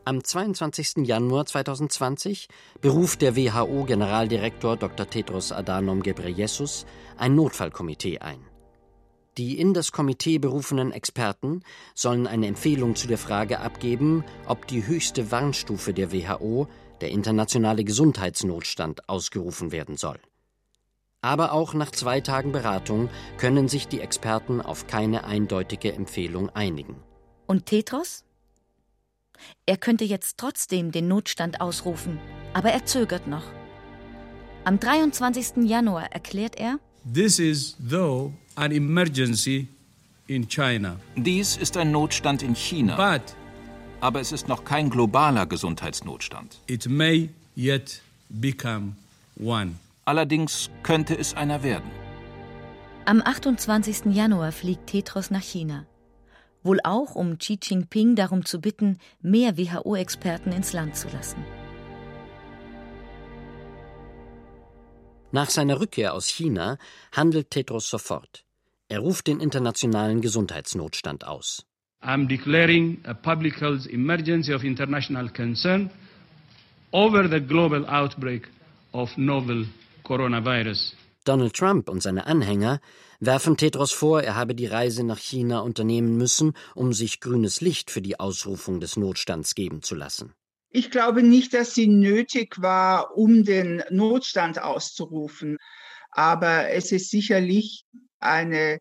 [0.05, 0.97] Am 22.
[1.07, 2.47] Januar 2020
[2.79, 5.09] beruft der WHO-Generaldirektor Dr.
[5.09, 6.85] Tedros Adhanom Ghebreyesus
[7.17, 8.54] ein Notfallkomitee ein.
[9.37, 11.61] Die in das Komitee berufenen Experten
[11.93, 16.67] sollen eine Empfehlung zu der Frage abgeben, ob die höchste Warnstufe der WHO,
[17.01, 20.19] der internationale Gesundheitsnotstand, ausgerufen werden soll.
[21.21, 26.95] Aber auch nach zwei Tagen Beratung können sich die Experten auf keine eindeutige Empfehlung einigen.
[27.45, 28.23] Und Tetros?
[29.65, 32.19] Er könnte jetzt trotzdem den Notstand ausrufen,
[32.53, 33.43] aber er zögert noch.
[34.63, 35.65] Am 23.
[35.65, 36.79] Januar erklärt er,
[37.13, 39.67] This is though an emergency
[40.27, 40.97] in China.
[41.15, 42.95] Dies ist ein Notstand in China.
[42.95, 43.35] But
[44.01, 46.59] aber es ist noch kein globaler Gesundheitsnotstand.
[46.67, 48.95] It may yet become
[49.39, 49.75] one.
[50.05, 51.89] Allerdings könnte es einer werden.
[53.05, 54.13] Am 28.
[54.13, 55.85] Januar fliegt Tetros nach China.
[56.63, 61.43] Wohl auch, um Xi Jinping darum zu bitten, mehr WHO-Experten ins Land zu lassen.
[65.35, 66.77] Nach seiner Rückkehr aus China
[67.11, 68.45] handelt Tedros sofort.
[68.87, 71.65] Er ruft den internationalen Gesundheitsnotstand aus.
[72.01, 75.89] I'm declaring a public health emergency of international concern
[76.91, 78.47] over the global outbreak
[78.93, 79.67] of novel
[80.03, 80.95] coronavirus.
[81.25, 82.79] Donald Trump und seine Anhänger
[83.19, 87.91] werfen Tedros vor, er habe die Reise nach China unternehmen müssen, um sich grünes Licht
[87.91, 90.33] für die Ausrufung des Notstands geben zu lassen.
[90.75, 95.57] Ich glaube nicht, dass sie nötig war, um den Notstand auszurufen.
[96.11, 97.85] Aber es ist sicherlich
[98.19, 98.79] eine,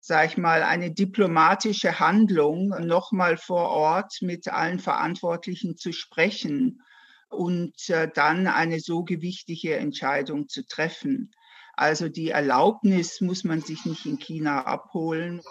[0.00, 6.80] sag ich mal, eine diplomatische Handlung, nochmal vor Ort mit allen Verantwortlichen zu sprechen
[7.28, 11.30] und äh, dann eine so gewichtige Entscheidung zu treffen.
[11.74, 15.42] Also die Erlaubnis muss man sich nicht in China abholen.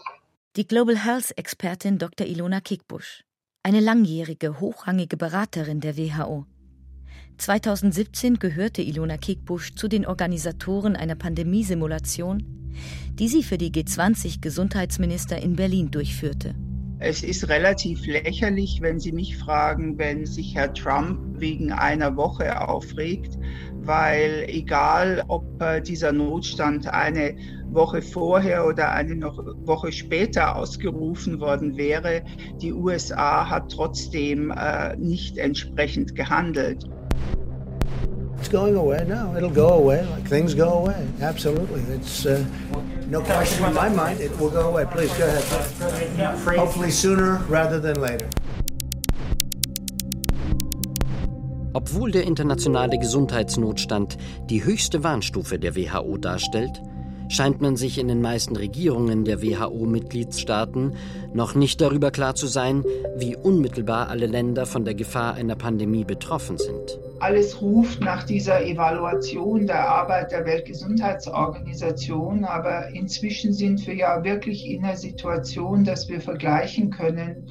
[0.56, 2.25] Die Global Health Expertin Dr.
[2.25, 3.23] Ilona Kickbusch,
[3.63, 6.45] eine langjährige, hochrangige Beraterin der WHO.
[7.38, 12.43] 2017 gehörte Ilona Kickbusch zu den Organisatoren einer Pandemiesimulation,
[13.13, 16.56] die sie für die G20-Gesundheitsminister in Berlin durchführte.
[16.99, 22.67] Es ist relativ lächerlich, wenn Sie mich fragen, wenn sich Herr Trump wegen einer Woche
[22.67, 23.38] aufregt,
[23.82, 27.36] weil egal, ob äh, dieser Notstand eine
[27.69, 32.23] Woche vorher oder eine noch Woche später ausgerufen worden wäre,
[32.62, 36.86] die USA hat trotzdem äh, nicht entsprechend gehandelt.
[38.43, 39.06] It's going away.
[39.08, 40.06] No, it'll go away.
[40.12, 41.08] Like things go away.
[41.21, 41.79] Absolutely.
[41.95, 42.43] It's uh,
[43.08, 44.19] no question in my mind.
[44.19, 44.86] It will go away.
[44.91, 46.58] Please go ahead.
[46.58, 48.27] Hopefully sooner rather than later.
[51.73, 54.17] Obwohl der internationale Gesundheitsnotstand
[54.49, 56.82] die höchste Warnstufe der WHO darstellt,
[57.29, 60.97] scheint man sich in den meisten Regierungen der WHO-Mitgliedstaaten
[61.34, 62.84] noch nicht darüber klar zu sein,
[63.15, 66.99] wie unmittelbar alle Länder von der Gefahr einer Pandemie betroffen sind.
[67.23, 74.69] Alles ruft nach dieser Evaluation der Arbeit der Weltgesundheitsorganisation, aber inzwischen sind wir ja wirklich
[74.69, 77.47] in der Situation, dass wir vergleichen können,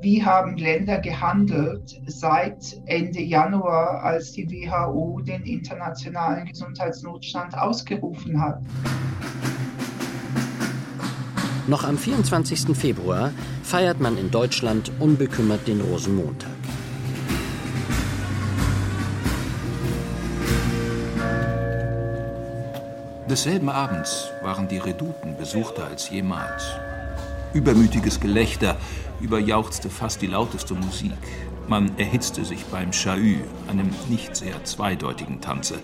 [0.00, 8.60] wie haben Länder gehandelt seit Ende Januar, als die WHO den internationalen Gesundheitsnotstand ausgerufen hat.
[11.66, 12.76] Noch am 24.
[12.76, 13.32] Februar
[13.64, 16.52] feiert man in Deutschland unbekümmert den Rosenmontag.
[23.28, 26.62] Desselben Abends waren die Redouten besuchter als jemals.
[27.54, 28.76] Übermütiges Gelächter
[29.20, 31.10] überjauchzte fast die lauteste Musik.
[31.66, 35.80] Man erhitzte sich beim Chahü, einem nicht sehr zweideutigen Tanze.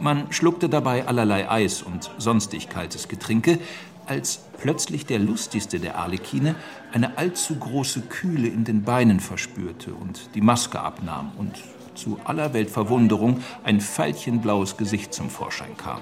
[0.00, 3.60] Man schluckte dabei allerlei Eis und sonstig kaltes Getränke,
[4.06, 6.56] als plötzlich der lustigste der Arlekine
[6.92, 11.54] eine allzu große Kühle in den Beinen verspürte und die Maske abnahm und
[11.94, 16.00] zu aller Welt Verwunderung ein veilchenblaues Gesicht zum Vorschein kam.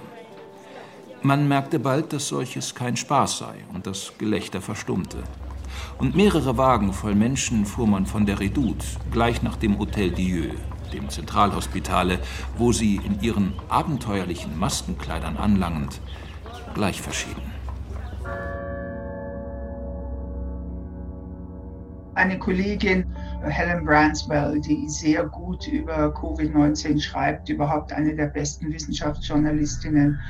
[1.27, 5.23] Man merkte bald, dass solches kein Spaß sei und das Gelächter verstummte.
[5.97, 10.51] Und mehrere Wagen voll Menschen fuhr man von der Redoute gleich nach dem Hotel Dieu,
[10.93, 12.19] dem Zentralhospitale,
[12.59, 15.99] wo sie in ihren abenteuerlichen Maskenkleidern anlangend
[16.75, 17.55] gleich verschieden.
[22.17, 23.07] Eine Kollegin,
[23.45, 30.21] Helen Branswell, die sehr gut über Covid-19 schreibt, überhaupt eine der besten Wissenschaftsjournalistinnen,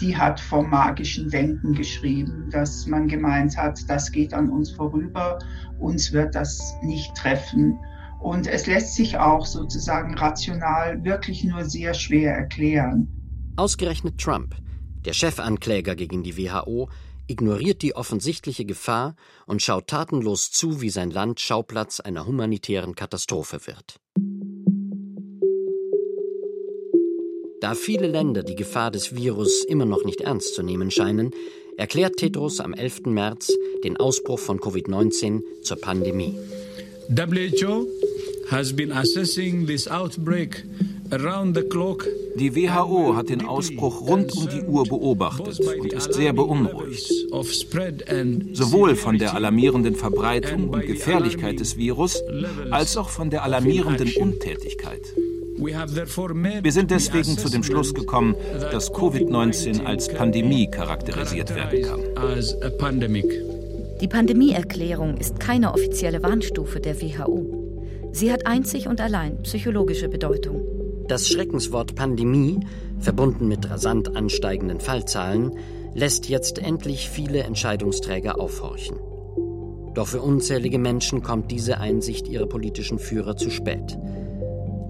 [0.00, 5.38] die hat vom magischen Denken geschrieben, dass man gemeint hat, das geht an uns vorüber,
[5.78, 7.78] uns wird das nicht treffen.
[8.20, 13.08] Und es lässt sich auch sozusagen rational wirklich nur sehr schwer erklären.
[13.56, 14.56] Ausgerechnet Trump,
[15.04, 16.88] der Chefankläger gegen die WHO,
[17.28, 19.14] ignoriert die offensichtliche Gefahr
[19.46, 24.00] und schaut tatenlos zu, wie sein Land Schauplatz einer humanitären Katastrophe wird.
[27.60, 31.32] Da viele Länder die Gefahr des Virus immer noch nicht ernst zu nehmen scheinen,
[31.76, 33.06] erklärt Tedros am 11.
[33.06, 33.52] März
[33.84, 36.34] den Ausbruch von Covid-19 zur Pandemie.
[37.08, 37.86] WHO
[38.50, 40.64] has been assessing this outbreak
[41.10, 47.10] die WHO hat den Ausbruch rund um die Uhr beobachtet und ist sehr beunruhigt.
[48.52, 52.22] Sowohl von der alarmierenden Verbreitung und Gefährlichkeit des Virus
[52.70, 55.00] als auch von der alarmierenden Untätigkeit.
[55.58, 58.36] Wir sind deswegen zu dem Schluss gekommen,
[58.70, 62.00] dass Covid-19 als Pandemie charakterisiert werden kann.
[64.00, 68.10] Die Pandemieerklärung ist keine offizielle Warnstufe der WHO.
[68.12, 70.62] Sie hat einzig und allein psychologische Bedeutung.
[71.08, 72.60] Das Schreckenswort Pandemie,
[73.00, 75.52] verbunden mit rasant ansteigenden Fallzahlen,
[75.94, 78.98] lässt jetzt endlich viele Entscheidungsträger aufhorchen.
[79.94, 83.98] Doch für unzählige Menschen kommt diese Einsicht ihrer politischen Führer zu spät.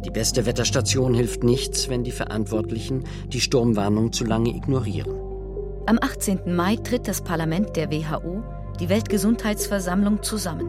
[0.05, 5.13] Die beste Wetterstation hilft nichts, wenn die Verantwortlichen die Sturmwarnung zu lange ignorieren.
[5.87, 6.55] Am 18.
[6.55, 8.43] Mai tritt das Parlament der WHO,
[8.79, 10.69] die Weltgesundheitsversammlung, zusammen.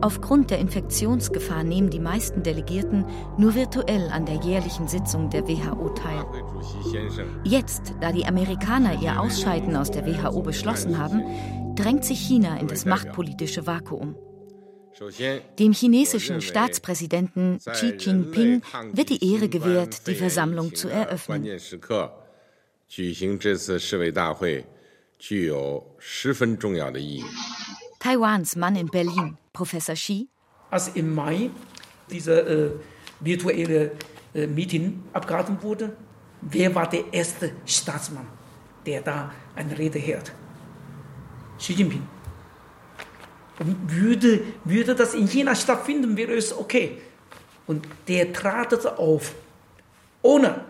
[0.00, 3.04] Aufgrund der Infektionsgefahr nehmen die meisten Delegierten
[3.38, 6.24] nur virtuell an der jährlichen Sitzung der WHO teil.
[7.44, 11.22] Jetzt, da die Amerikaner ihr Ausscheiden aus der WHO beschlossen haben,
[11.74, 14.14] drängt sich China in das machtpolitische Vakuum.
[15.58, 21.44] Dem chinesischen Staatspräsidenten Xi Jinping wird die Ehre gewährt, die Versammlung zu eröffnen.
[27.98, 30.28] Taiwans Mann in Berlin, Professor Xi.
[30.70, 31.50] Als im Mai
[32.10, 32.70] dieser äh,
[33.20, 33.92] virtuelle
[34.34, 35.96] äh, Meeting abgehalten wurde,
[36.40, 38.26] wer war der erste Staatsmann,
[38.84, 40.32] der da eine Rede hört?
[41.58, 42.15] Xi Jinping.
[43.58, 46.98] Würde, würde das in China stattfinden, wäre es okay.
[47.66, 49.34] Und der trat auf,
[50.22, 50.64] ohne,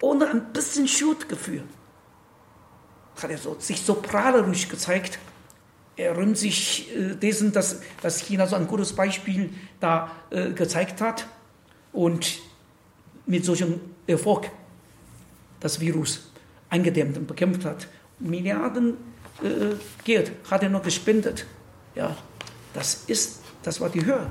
[0.00, 1.64] ohne ein bisschen Schuldgefühl.
[3.20, 5.18] Hat er so, sich so prahlerisch gezeigt.
[5.96, 11.00] Er rühmt sich äh, dessen, dass, dass China so ein gutes Beispiel da äh, gezeigt
[11.00, 11.26] hat
[11.92, 12.38] und
[13.26, 14.50] mit solchem Erfolg
[15.58, 16.30] das Virus
[16.70, 17.88] eingedämmt und bekämpft hat.
[18.20, 18.96] Milliarden
[19.42, 19.74] äh,
[20.04, 21.46] Geld hat er noch gespendet.
[21.98, 22.14] Ja,
[22.74, 24.30] das ist, das war die Höhe.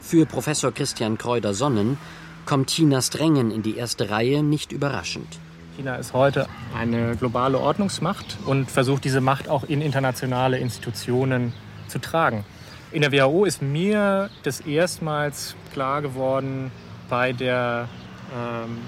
[0.00, 1.98] Für Professor Christian Kreuder-Sonnen
[2.46, 5.40] kommt Chinas Drängen in die erste Reihe nicht überraschend.
[5.76, 11.52] China ist heute eine globale Ordnungsmacht und versucht diese Macht auch in internationale Institutionen
[11.88, 12.44] zu tragen.
[12.92, 16.70] In der WHO ist mir das erstmals klar geworden
[17.08, 17.88] bei der
[18.32, 18.78] ähm,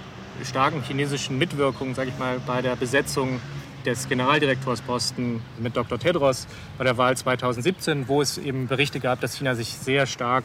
[0.45, 3.41] starken chinesischen Mitwirkung, sage ich mal, bei der Besetzung
[3.87, 5.99] des Generaldirektorsposten mit Dr.
[5.99, 6.47] Tedros
[6.79, 10.44] bei der Wahl 2017, wo es eben Berichte gab, dass China sich sehr stark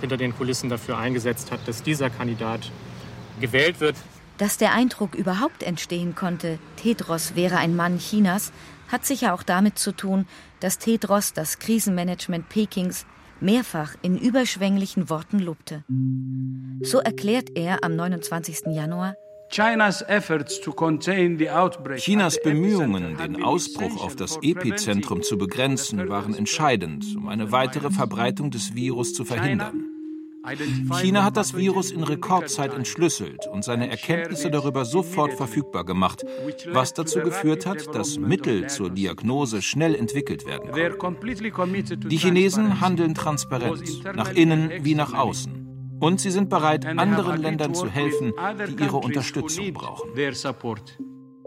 [0.00, 2.70] hinter den Kulissen dafür eingesetzt hat, dass dieser Kandidat
[3.40, 3.96] gewählt wird.
[4.38, 8.52] Dass der Eindruck überhaupt entstehen konnte, Tedros wäre ein Mann Chinas,
[8.88, 10.26] hat sicher auch damit zu tun,
[10.60, 13.06] dass Tedros das Krisenmanagement Pekings
[13.40, 15.84] mehrfach in überschwänglichen Worten lobte.
[16.82, 18.66] So erklärt er am 29.
[18.68, 19.14] Januar,
[19.48, 20.04] Chinas
[22.42, 28.74] Bemühungen, den Ausbruch auf das Epizentrum zu begrenzen, waren entscheidend, um eine weitere Verbreitung des
[28.74, 29.84] Virus zu verhindern.
[31.00, 36.24] China hat das Virus in Rekordzeit entschlüsselt und seine Erkenntnisse darüber sofort verfügbar gemacht,
[36.70, 42.08] was dazu geführt hat, dass Mittel zur Diagnose schnell entwickelt werden konnten.
[42.08, 45.65] Die Chinesen handeln transparent, nach innen wie nach außen.
[46.00, 48.32] Und sie sind bereit, anderen Ländern zu helfen,
[48.68, 50.10] die ihre Unterstützung brauchen.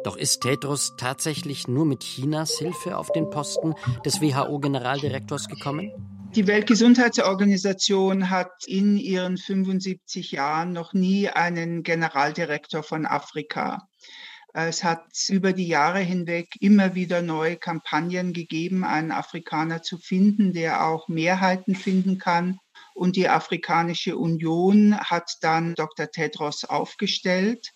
[0.03, 5.91] Doch ist Tedros tatsächlich nur mit Chinas Hilfe auf den Posten des WHO-Generaldirektors gekommen?
[6.35, 13.88] Die Weltgesundheitsorganisation hat in ihren 75 Jahren noch nie einen Generaldirektor von Afrika.
[14.53, 20.53] Es hat über die Jahre hinweg immer wieder neue Kampagnen gegeben, einen Afrikaner zu finden,
[20.53, 22.59] der auch Mehrheiten finden kann.
[22.99, 26.12] Und die Afrikanische Union hat dann Dr.
[26.12, 27.71] Tedros aufgestellt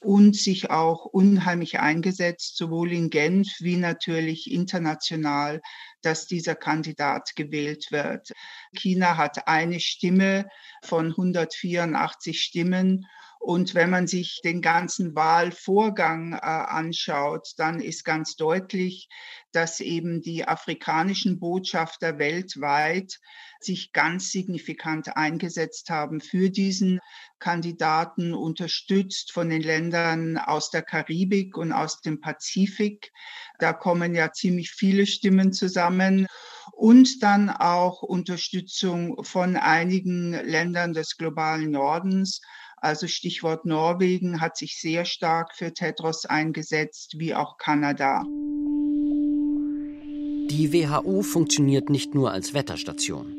[0.00, 5.60] und sich auch unheimlich eingesetzt, sowohl in Genf wie natürlich international,
[6.00, 8.32] dass dieser Kandidat gewählt wird.
[8.72, 10.48] China hat eine Stimme
[10.82, 13.06] von 184 Stimmen
[13.44, 19.08] Und wenn man sich den ganzen Wahlvorgang äh, anschaut, dann ist ganz deutlich,
[19.50, 23.18] dass eben die afrikanischen Botschafter weltweit
[23.58, 27.00] sich ganz signifikant eingesetzt haben für diesen
[27.40, 33.10] Kandidaten, unterstützt von den Ländern aus der Karibik und aus dem Pazifik.
[33.58, 36.28] Da kommen ja ziemlich viele Stimmen zusammen
[36.70, 42.40] und dann auch Unterstützung von einigen Ländern des globalen Nordens.
[42.82, 48.24] Also Stichwort Norwegen hat sich sehr stark für Tedros eingesetzt, wie auch Kanada.
[50.50, 53.36] Die WHO funktioniert nicht nur als Wetterstation.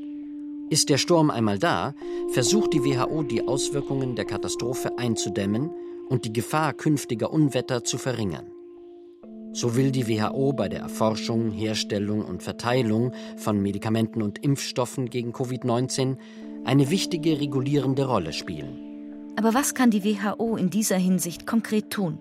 [0.70, 1.94] Ist der Sturm einmal da,
[2.32, 5.70] versucht die WHO die Auswirkungen der Katastrophe einzudämmen
[6.08, 8.50] und die Gefahr künftiger Unwetter zu verringern.
[9.52, 15.34] So will die WHO bei der Erforschung, Herstellung und Verteilung von Medikamenten und Impfstoffen gegen
[15.34, 16.16] Covid-19
[16.64, 18.83] eine wichtige regulierende Rolle spielen.
[19.36, 22.20] Aber was kann die WHO in dieser Hinsicht konkret tun?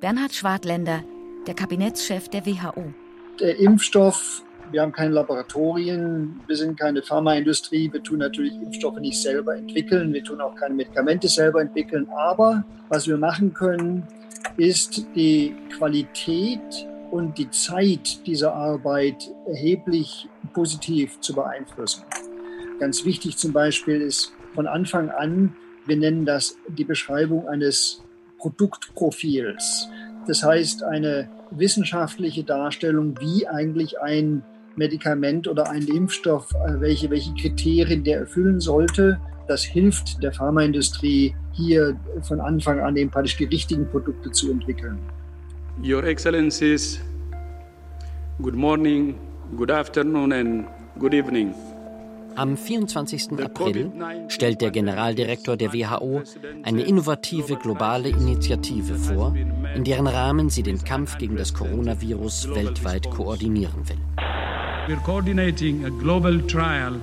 [0.00, 1.02] Bernhard Schwartländer,
[1.46, 2.92] der Kabinettschef der WHO.
[3.40, 9.20] Der Impfstoff, wir haben keine Laboratorien, wir sind keine Pharmaindustrie, wir tun natürlich Impfstoffe nicht
[9.20, 12.08] selber entwickeln, wir tun auch keine Medikamente selber entwickeln.
[12.08, 14.06] Aber was wir machen können,
[14.56, 22.02] ist die Qualität und die Zeit dieser Arbeit erheblich positiv zu beeinflussen.
[22.80, 25.54] Ganz wichtig zum Beispiel ist von Anfang an
[25.86, 28.02] wir nennen das die Beschreibung eines
[28.38, 29.88] Produktprofils.
[30.26, 34.42] Das heißt, eine wissenschaftliche Darstellung, wie eigentlich ein
[34.76, 39.18] Medikament oder ein Impfstoff, äh, welche, welche Kriterien der erfüllen sollte.
[39.48, 44.98] Das hilft der Pharmaindustrie, hier von Anfang an eben praktisch die richtigen Produkte zu entwickeln.
[45.82, 47.00] Your Excellencies,
[48.42, 49.14] good morning,
[49.56, 50.66] good afternoon and
[50.98, 51.54] good evening.
[52.36, 53.40] Am 24.
[53.42, 53.90] April
[54.28, 56.22] stellt der Generaldirektor der WHO
[56.62, 59.34] eine innovative globale Initiative vor,
[59.74, 63.98] in deren Rahmen sie den Kampf gegen das Coronavirus weltweit koordinieren will.
[64.88, 67.00] We're coordinating a global trial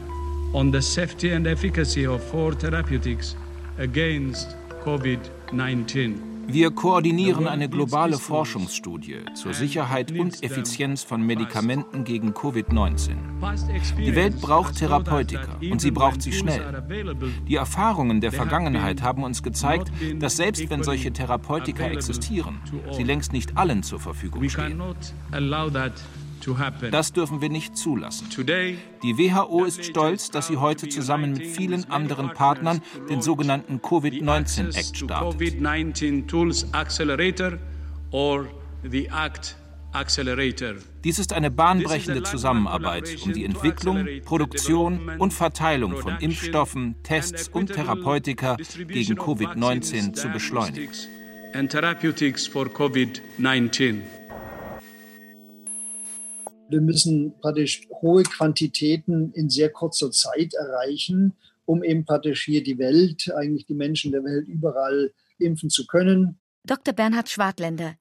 [0.54, 3.36] on the safety and efficacy of four therapeutics
[3.78, 4.56] against
[4.86, 6.33] COVID-19.
[6.48, 13.16] Wir koordinieren eine globale Forschungsstudie zur Sicherheit und Effizienz von Medikamenten gegen Covid-19.
[13.98, 16.84] Die Welt braucht Therapeutika und sie braucht sie schnell.
[17.48, 22.60] Die Erfahrungen der Vergangenheit haben uns gezeigt, dass selbst wenn solche Therapeutika existieren,
[22.92, 24.82] sie längst nicht allen zur Verfügung stehen.
[26.92, 28.28] Das dürfen wir nicht zulassen.
[29.04, 34.76] Die WHO ist stolz, dass sie heute zusammen mit vielen anderen Partnern den sogenannten Covid-19
[34.76, 35.62] Act startet.
[41.04, 47.72] Dies ist eine bahnbrechende Zusammenarbeit, um die Entwicklung, Produktion und Verteilung von Impfstoffen, Tests und
[47.72, 50.90] Therapeutika gegen Covid-19 zu beschleunigen.
[56.74, 61.34] Wir müssen praktisch hohe Quantitäten in sehr kurzer Zeit erreichen,
[61.66, 66.40] um eben praktisch hier die Welt, eigentlich die Menschen der Welt überall impfen zu können.
[66.64, 66.96] Dr.
[66.96, 67.94] Bernhard Schwartländer,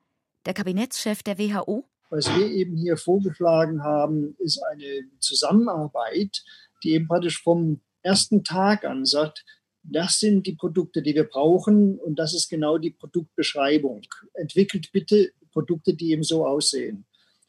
[0.47, 1.85] der Kabinettschef der WHO.
[2.09, 6.43] Was wir eben hier vorgeschlagen haben, ist eine Zusammenarbeit,
[6.83, 9.45] die eben praktisch vom ersten Tag an sagt,
[9.83, 14.01] das sind die Produkte, die wir brauchen und das ist genau die Produktbeschreibung.
[14.33, 17.05] Entwickelt bitte Produkte, die eben so aussehen.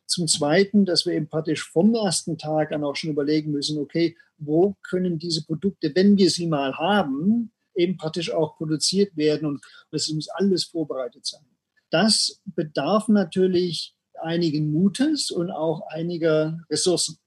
[0.06, 4.18] Zum Zweiten, dass wir eben praktisch vom ersten Tag an auch schon überlegen müssen, okay,
[4.38, 9.62] wo können diese Produkte, wenn wir sie mal haben, eben praktisch auch produziert werden und
[9.92, 11.46] es muss alles vorbereitet sein.
[11.90, 17.18] Das bedarf natürlich einigen Mutes und auch einiger Ressourcen,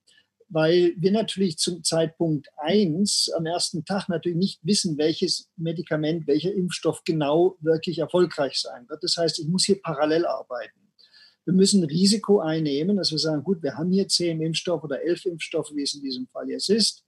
[0.48, 6.52] weil wir natürlich zum Zeitpunkt 1 am ersten Tag natürlich nicht wissen, welches Medikament, welcher
[6.52, 9.02] Impfstoff genau wirklich erfolgreich sein wird.
[9.02, 10.85] Das heißt, ich muss hier parallel arbeiten.
[11.46, 15.24] Wir müssen Risiko einnehmen, dass wir sagen, gut, wir haben hier zehn Impfstoffe oder elf
[15.26, 17.04] Impfstoffe, wie es in diesem Fall jetzt ist.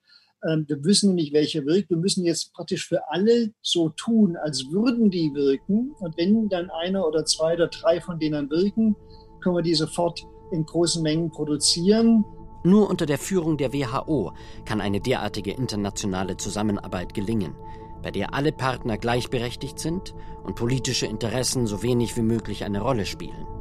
[0.49, 1.91] Ähm, wir wissen nicht, welcher wirkt.
[1.91, 5.91] Wir müssen jetzt praktisch für alle so tun, als würden die wirken.
[5.99, 8.95] Und wenn dann einer oder zwei oder drei von denen wirken,
[9.43, 10.23] können wir die sofort
[10.53, 12.25] in großen Mengen produzieren.
[12.63, 14.33] Nur unter der Führung der WHO
[14.65, 17.57] kann eine derartige internationale Zusammenarbeit gelingen,
[18.05, 20.15] bei der alle Partner gleichberechtigt sind
[20.45, 23.58] und politische Interessen so wenig wie möglich eine Rolle spielen.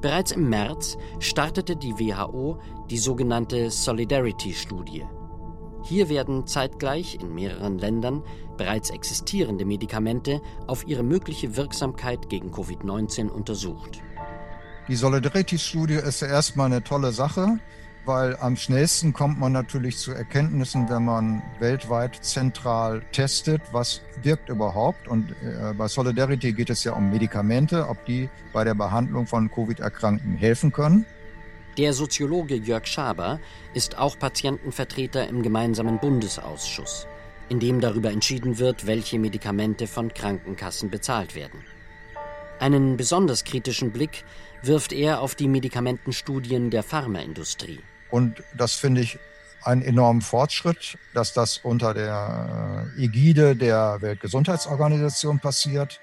[0.00, 5.04] Bereits im März startete die WHO die sogenannte Solidarity-Studie.
[5.82, 8.22] Hier werden zeitgleich in mehreren Ländern
[8.56, 14.02] bereits existierende Medikamente auf ihre mögliche Wirksamkeit gegen Covid-19 untersucht.
[14.88, 17.58] Die Solidarity-Studie ist erstmal eine tolle Sache.
[18.04, 24.48] Weil am schnellsten kommt man natürlich zu Erkenntnissen, wenn man weltweit zentral testet, was wirkt
[24.48, 25.08] überhaupt.
[25.08, 29.50] Und äh, bei Solidarity geht es ja um Medikamente, ob die bei der Behandlung von
[29.50, 31.04] Covid-Erkrankten helfen können.
[31.78, 33.38] Der Soziologe Jörg Schaber
[33.74, 37.06] ist auch Patientenvertreter im gemeinsamen Bundesausschuss,
[37.48, 41.64] in dem darüber entschieden wird, welche Medikamente von Krankenkassen bezahlt werden.
[42.58, 44.24] Einen besonders kritischen Blick
[44.62, 47.80] wirft er auf die Medikamentenstudien der Pharmaindustrie.
[48.10, 49.18] Und das finde ich
[49.62, 56.00] einen enormen Fortschritt, dass das unter der äh, Ägide der Weltgesundheitsorganisation passiert,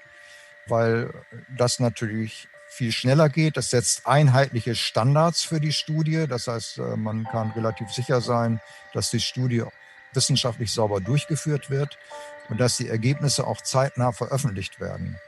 [0.66, 1.10] weil
[1.56, 3.56] das natürlich viel schneller geht.
[3.56, 6.26] Das setzt einheitliche Standards für die Studie.
[6.28, 8.60] Das heißt, äh, man kann relativ sicher sein,
[8.92, 9.64] dass die Studie
[10.14, 11.98] wissenschaftlich sauber durchgeführt wird
[12.48, 15.18] und dass die Ergebnisse auch zeitnah veröffentlicht werden.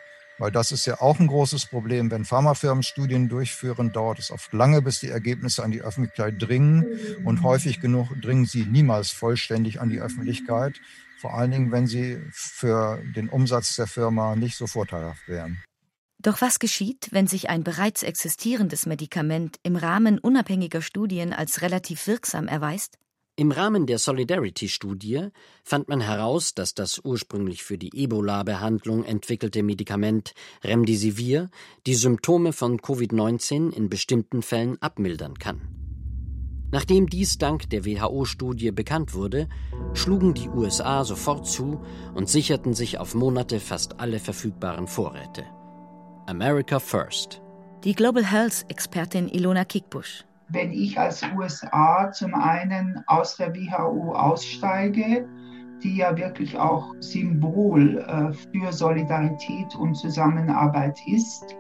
[0.41, 2.11] Weil das ist ja auch ein großes Problem.
[2.11, 6.87] Wenn Pharmafirmen Studien durchführen, dauert es oft lange, bis die Ergebnisse an die Öffentlichkeit dringen.
[7.27, 10.81] Und häufig genug dringen sie niemals vollständig an die Öffentlichkeit.
[11.21, 15.63] Vor allen Dingen, wenn sie für den Umsatz der Firma nicht so vorteilhaft wären.
[16.23, 22.07] Doch was geschieht, wenn sich ein bereits existierendes Medikament im Rahmen unabhängiger Studien als relativ
[22.07, 23.00] wirksam erweist?
[23.41, 25.29] Im Rahmen der Solidarity-Studie
[25.65, 31.49] fand man heraus, dass das ursprünglich für die Ebola-Behandlung entwickelte Medikament Remdesivir
[31.87, 35.63] die Symptome von Covid-19 in bestimmten Fällen abmildern kann.
[36.71, 39.49] Nachdem dies dank der WHO-Studie bekannt wurde,
[39.95, 41.81] schlugen die USA sofort zu
[42.15, 45.47] und sicherten sich auf Monate fast alle verfügbaren Vorräte.
[46.27, 47.41] America First.
[47.85, 55.29] Die Global Health-Expertin Ilona Kickbusch wenn ich als USA zum einen aus der WHO aussteige,
[55.83, 61.57] die ja wirklich auch Symbol äh, für Solidarität und Zusammenarbeit ist,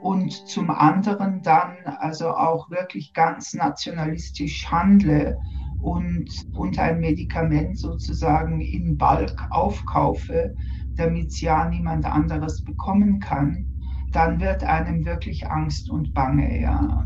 [0.00, 5.38] und zum anderen dann also auch wirklich ganz nationalistisch handle
[5.78, 10.54] und, und ein Medikament sozusagen in Balk aufkaufe,
[10.96, 13.69] damit es ja niemand anderes bekommen kann,
[14.12, 16.60] dann wird einem wirklich Angst und Bange.
[16.60, 17.04] Ja.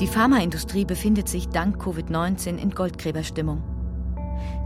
[0.00, 3.62] Die Pharmaindustrie befindet sich dank Covid-19 in Goldgräberstimmung.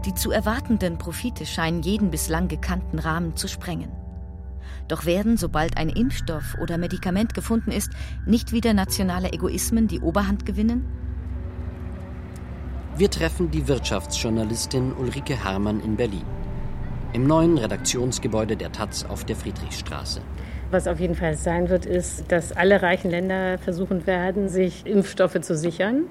[0.05, 3.91] Die zu erwartenden Profite scheinen jeden bislang gekannten Rahmen zu sprengen.
[4.87, 7.91] Doch werden, sobald ein Impfstoff oder Medikament gefunden ist,
[8.25, 10.85] nicht wieder nationale Egoismen die Oberhand gewinnen?
[12.97, 16.25] Wir treffen die Wirtschaftsjournalistin Ulrike Herrmann in Berlin.
[17.13, 20.21] Im neuen Redaktionsgebäude der Taz auf der Friedrichstraße.
[20.71, 25.39] Was auf jeden Fall sein wird, ist, dass alle reichen Länder versuchen werden, sich Impfstoffe
[25.41, 26.05] zu sichern.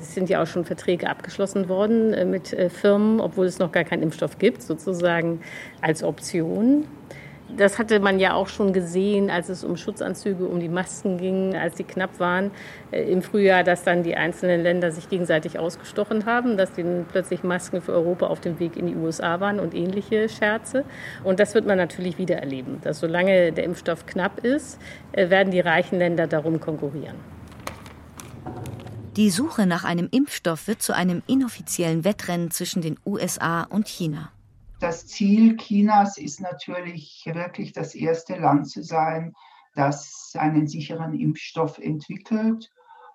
[0.00, 3.72] Es sind ja auch schon Verträge abgeschlossen worden äh, mit äh, Firmen, obwohl es noch
[3.72, 5.40] gar keinen Impfstoff gibt, sozusagen
[5.80, 6.86] als Option.
[7.56, 11.54] Das hatte man ja auch schon gesehen, als es um Schutzanzüge, um die Masken ging,
[11.54, 12.50] als sie knapp waren
[12.90, 17.42] äh, im Frühjahr, dass dann die einzelnen Länder sich gegenseitig ausgestochen haben, dass dann plötzlich
[17.44, 20.84] Masken für Europa auf dem Weg in die USA waren und ähnliche Scherze.
[21.22, 24.80] Und das wird man natürlich wieder erleben, dass solange der Impfstoff knapp ist,
[25.12, 27.16] äh, werden die reichen Länder darum konkurrieren.
[29.16, 34.33] Die Suche nach einem Impfstoff wird zu einem inoffiziellen Wettrennen zwischen den USA und China.
[34.80, 39.32] Das Ziel Chinas ist natürlich wirklich das erste Land zu sein,
[39.74, 42.70] das einen sicheren Impfstoff entwickelt.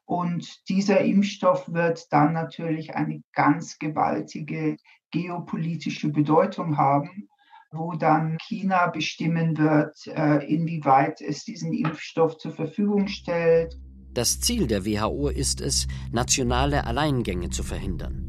[0.06, 4.78] Und dieser Impfstoff wird dann natürlich eine ganz gewaltige
[5.12, 7.30] geopolitische Bedeutung haben,
[7.72, 13.76] wo dann China bestimmen wird, äh, inwieweit es diesen Impfstoff zur Verfügung stellt.
[14.14, 18.29] Das Ziel der WHO ist es, nationale Alleingänge zu verhindern.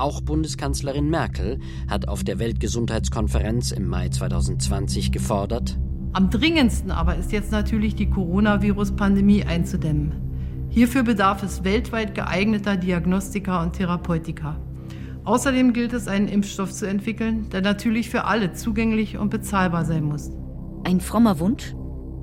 [0.00, 5.78] Auch Bundeskanzlerin Merkel hat auf der Weltgesundheitskonferenz im Mai 2020 gefordert,
[6.14, 10.14] am dringendsten aber ist jetzt natürlich die Coronavirus-Pandemie einzudämmen.
[10.70, 14.56] Hierfür bedarf es weltweit geeigneter Diagnostika und Therapeutika.
[15.24, 20.04] Außerdem gilt es, einen Impfstoff zu entwickeln, der natürlich für alle zugänglich und bezahlbar sein
[20.04, 20.30] muss.
[20.82, 21.74] Ein frommer Wunsch?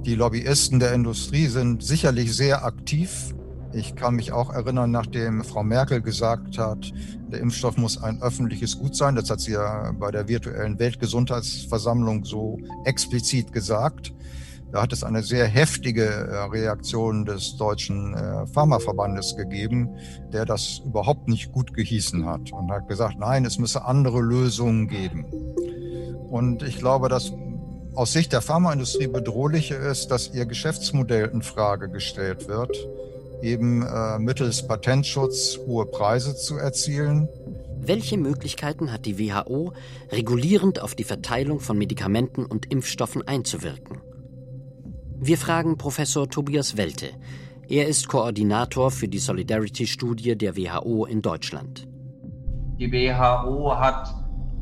[0.04, 3.36] Die Lobbyisten der Industrie sind sicherlich sehr aktiv
[3.74, 6.92] ich kann mich auch erinnern, nachdem Frau Merkel gesagt hat,
[7.32, 9.16] der Impfstoff muss ein öffentliches Gut sein.
[9.16, 14.14] Das hat sie ja bei der virtuellen Weltgesundheitsversammlung so explizit gesagt.
[14.72, 19.90] Da hat es eine sehr heftige äh, Reaktion des deutschen äh, Pharmaverbandes gegeben,
[20.34, 24.88] der das überhaupt nicht gut gehießen hat und hat gesagt, nein, es müsse andere Lösungen
[24.88, 25.26] geben.
[26.30, 27.32] Und ich glaube, dass
[27.96, 32.78] aus Sicht der Pharmaindustrie bedrohliche ist, dass ihr Geschäftsmodell in Frage gestellt wird
[33.42, 37.28] eben äh, mittels Patentschutz hohe Preise zu erzielen.
[37.80, 39.74] Welche Möglichkeiten hat die WHO,
[40.12, 44.02] regulierend auf die Verteilung von Medikamenten und Impfstoffen einzuwirken?
[45.20, 47.10] Wir fragen Professor Tobias Welte,
[47.70, 51.88] Er ist Koordinator für die Solidarity-Studie der WHO in Deutschland.
[52.80, 54.14] Die WHO hat,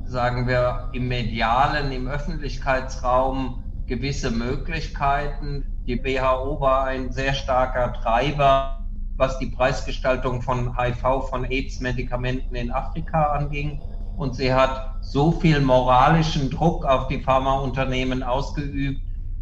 [0.06, 5.75] sagen wir, im medialen, im Öffentlichkeitsraum gewisse Möglichkeiten.
[5.88, 8.80] Die WHO war ein sehr starker Treiber,
[9.18, 13.80] was die Preisgestaltung von HIV, von AIDS-Medikamenten in Afrika anging.
[14.18, 19.02] Und sie hat so viel moralischen Druck auf die Pharmaunternehmen ausgeübt,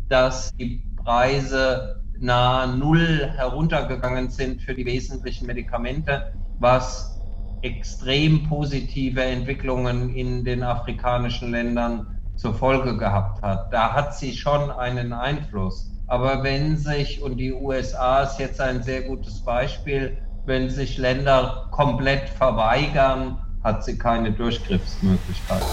[0.09, 7.21] dass die Preise nahe Null heruntergegangen sind für die wesentlichen Medikamente, was
[7.61, 13.71] extrem positive Entwicklungen in den afrikanischen Ländern zur Folge gehabt hat.
[13.71, 15.92] Da hat sie schon einen Einfluss.
[16.13, 21.67] Aber wenn sich, und die USA ist jetzt ein sehr gutes Beispiel, wenn sich Länder
[21.71, 25.63] komplett verweigern, hat sie keine Durchgriffsmöglichkeit.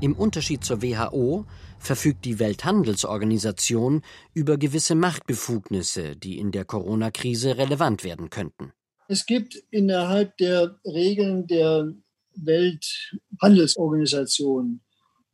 [0.00, 1.46] Im Unterschied zur WHO
[1.80, 4.02] verfügt die Welthandelsorganisation
[4.34, 8.70] über gewisse Machtbefugnisse, die in der Corona-Krise relevant werden könnten.
[9.08, 11.92] Es gibt innerhalb der Regeln der
[12.36, 14.82] Welthandelsorganisation,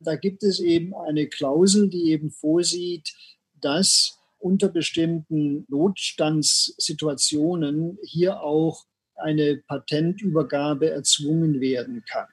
[0.03, 3.13] da gibt es eben eine Klausel, die eben vorsieht,
[3.61, 8.85] dass unter bestimmten Notstandssituationen hier auch
[9.15, 12.27] eine Patentübergabe erzwungen werden kann.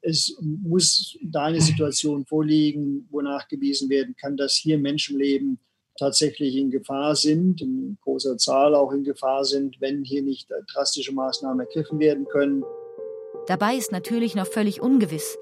[0.00, 5.60] Es muss da eine Situation vorliegen, wo nachgewiesen werden kann, dass hier Menschenleben
[5.98, 11.12] tatsächlich in Gefahr sind, in großer Zahl auch in Gefahr sind, wenn hier nicht drastische
[11.12, 12.64] Maßnahmen ergriffen werden können.
[13.46, 15.36] Dabei ist natürlich noch völlig ungewiss,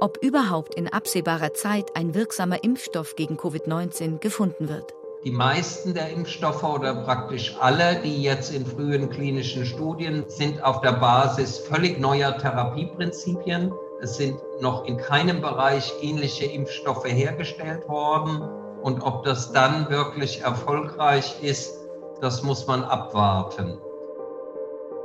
[0.00, 4.94] ob überhaupt in absehbarer Zeit ein wirksamer Impfstoff gegen Covid-19 gefunden wird.
[5.24, 10.82] Die meisten der Impfstoffe oder praktisch alle, die jetzt in frühen klinischen Studien sind, auf
[10.82, 13.72] der Basis völlig neuer Therapieprinzipien.
[14.02, 18.42] Es sind noch in keinem Bereich ähnliche Impfstoffe hergestellt worden.
[18.82, 21.72] Und ob das dann wirklich erfolgreich ist,
[22.20, 23.78] das muss man abwarten.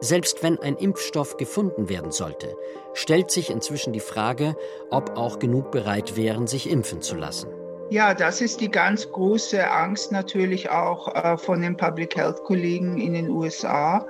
[0.02, 2.56] Selbst wenn ein Impfstoff gefunden werden sollte,
[2.94, 4.56] stellt sich inzwischen die Frage,
[4.90, 7.50] ob auch genug bereit wären, sich impfen zu lassen.
[7.90, 13.00] Ja, das ist die ganz große Angst natürlich auch äh, von den Public Health Kollegen
[13.00, 14.06] in den USA,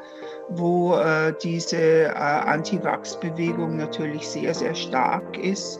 [0.50, 5.80] wo äh, diese äh, Anti-Vax-Bewegung natürlich sehr, sehr stark ist.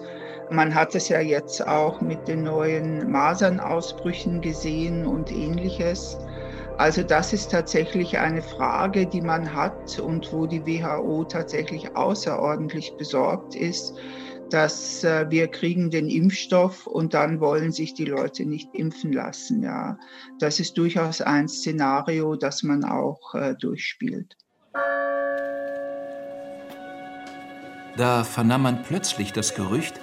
[0.50, 6.18] Man hat es ja jetzt auch mit den neuen Masernausbrüchen gesehen und ähnliches.
[6.80, 12.94] Also das ist tatsächlich eine Frage, die man hat und wo die WHO tatsächlich außerordentlich
[12.98, 13.96] besorgt ist,
[14.50, 19.62] dass äh, wir kriegen den Impfstoff und dann wollen sich die Leute nicht impfen lassen.
[19.62, 19.98] Ja,
[20.40, 24.38] das ist durchaus ein Szenario, das man auch äh, durchspielt.
[27.98, 30.00] Da vernahm man plötzlich das Gerücht,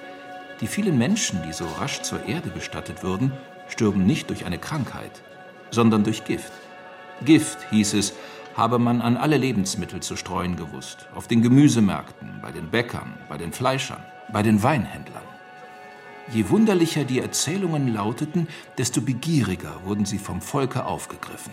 [0.61, 3.33] die vielen Menschen, die so rasch zur Erde bestattet wurden,
[3.67, 5.23] stürben nicht durch eine Krankheit,
[5.71, 6.53] sondern durch Gift.
[7.25, 8.13] Gift, hieß es,
[8.57, 13.37] habe man an alle Lebensmittel zu streuen gewusst, auf den Gemüsemärkten, bei den Bäckern, bei
[13.37, 14.03] den Fleischern,
[14.33, 15.23] bei den Weinhändlern.
[16.33, 18.49] Je wunderlicher die Erzählungen lauteten,
[18.79, 21.53] desto begieriger wurden sie vom Volke aufgegriffen.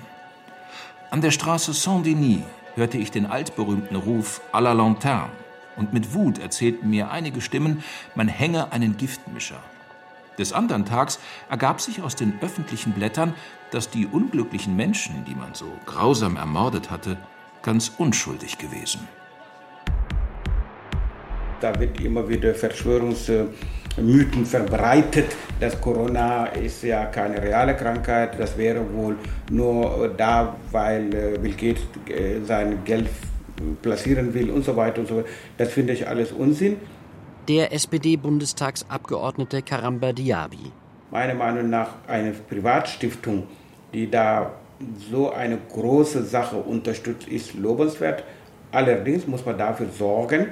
[1.12, 2.42] An der Straße Saint-Denis
[2.76, 5.30] hörte ich den altberühmten Ruf à la Lanterne
[5.76, 7.84] und mit Wut erzählten mir einige Stimmen,
[8.16, 9.60] man hänge einen Giftmischer.
[10.38, 13.34] Des andern Tags ergab sich aus den öffentlichen Blättern,
[13.74, 17.18] dass die unglücklichen Menschen, die man so grausam ermordet hatte,
[17.64, 19.08] ganz unschuldig gewesen.
[21.60, 28.82] Da wird immer wieder Verschwörungsmythen verbreitet, dass Corona ist ja keine reale Krankheit, das wäre
[28.94, 29.16] wohl
[29.50, 33.10] nur da, weil äh, Bill Gates äh, sein Geld
[33.82, 35.30] platzieren will und so weiter und so weiter.
[35.58, 36.78] Das finde ich alles Unsinn.
[37.48, 40.72] Der SPD-Bundestagsabgeordnete Karamba Diaby.
[41.12, 43.48] Meiner Meinung nach eine Privatstiftung,
[43.94, 44.52] die da
[45.10, 48.24] so eine große Sache unterstützt, ist lobenswert.
[48.72, 50.48] Allerdings muss man dafür sorgen,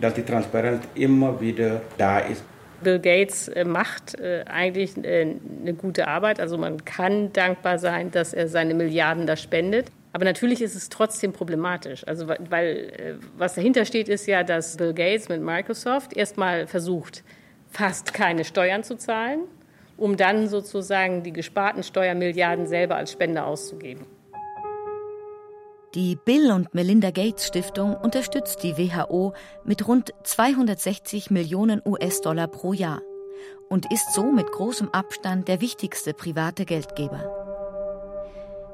[0.00, 2.44] dass die Transparenz immer wieder da ist.
[2.82, 6.38] Bill Gates äh, macht äh, eigentlich äh, eine gute Arbeit.
[6.38, 9.90] Also man kann dankbar sein, dass er seine Milliarden da spendet.
[10.12, 12.06] Aber natürlich ist es trotzdem problematisch.
[12.06, 17.24] Also, weil was dahinter steht, ist ja, dass Bill Gates mit Microsoft erstmal versucht,
[17.68, 19.40] fast keine Steuern zu zahlen,
[19.96, 24.06] um dann sozusagen die gesparten Steuermilliarden selber als Spende auszugeben.
[25.94, 29.32] Die Bill und Melinda Gates Stiftung unterstützt die WHO
[29.64, 33.00] mit rund 260 Millionen US-Dollar pro Jahr
[33.68, 37.44] und ist so mit großem Abstand der wichtigste private Geldgeber.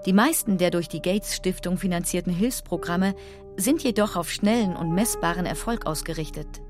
[0.07, 3.15] Die meisten der durch die Gates Stiftung finanzierten Hilfsprogramme
[3.57, 6.63] sind jedoch auf schnellen und messbaren Erfolg ausgerichtet.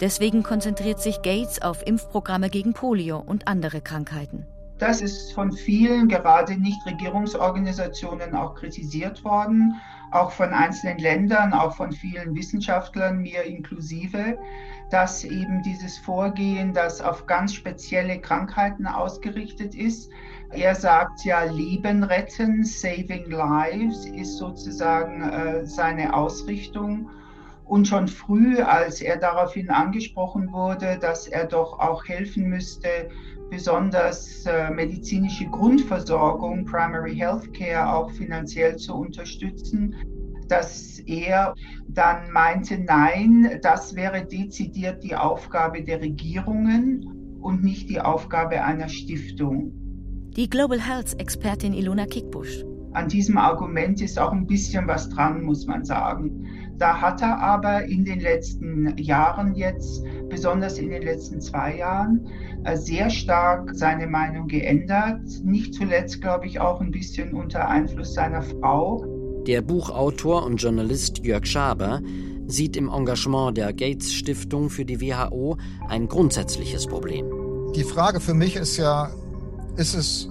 [0.00, 4.46] Deswegen konzentriert sich Gates auf Impfprogramme gegen Polio und andere Krankheiten.
[4.78, 9.74] Das ist von vielen, gerade Nichtregierungsorganisationen, auch kritisiert worden,
[10.10, 14.38] auch von einzelnen Ländern, auch von vielen Wissenschaftlern, mir inklusive,
[14.90, 20.10] dass eben dieses Vorgehen, das auf ganz spezielle Krankheiten ausgerichtet ist,
[20.52, 27.10] er sagt ja, Leben retten, saving lives ist sozusagen äh, seine Ausrichtung.
[27.70, 32.88] Und schon früh, als er daraufhin angesprochen wurde, dass er doch auch helfen müsste,
[33.48, 39.94] besonders äh, medizinische Grundversorgung, Primary Health Care auch finanziell zu unterstützen,
[40.48, 41.54] dass er
[41.86, 48.88] dann meinte, nein, das wäre dezidiert die Aufgabe der Regierungen und nicht die Aufgabe einer
[48.88, 49.70] Stiftung.
[50.36, 52.64] Die Global Health-Expertin Ilona Kickbusch.
[52.94, 56.48] An diesem Argument ist auch ein bisschen was dran, muss man sagen.
[56.80, 62.26] Da hat er aber in den letzten Jahren jetzt, besonders in den letzten zwei Jahren,
[62.64, 65.20] äh, sehr stark seine Meinung geändert.
[65.44, 69.04] Nicht zuletzt, glaube ich, auch ein bisschen unter Einfluss seiner Frau.
[69.46, 72.00] Der Buchautor und Journalist Jörg Schaber
[72.46, 75.58] sieht im Engagement der Gates Stiftung für die WHO
[75.90, 77.26] ein grundsätzliches Problem.
[77.76, 79.10] Die Frage für mich ist ja,
[79.76, 80.30] ist es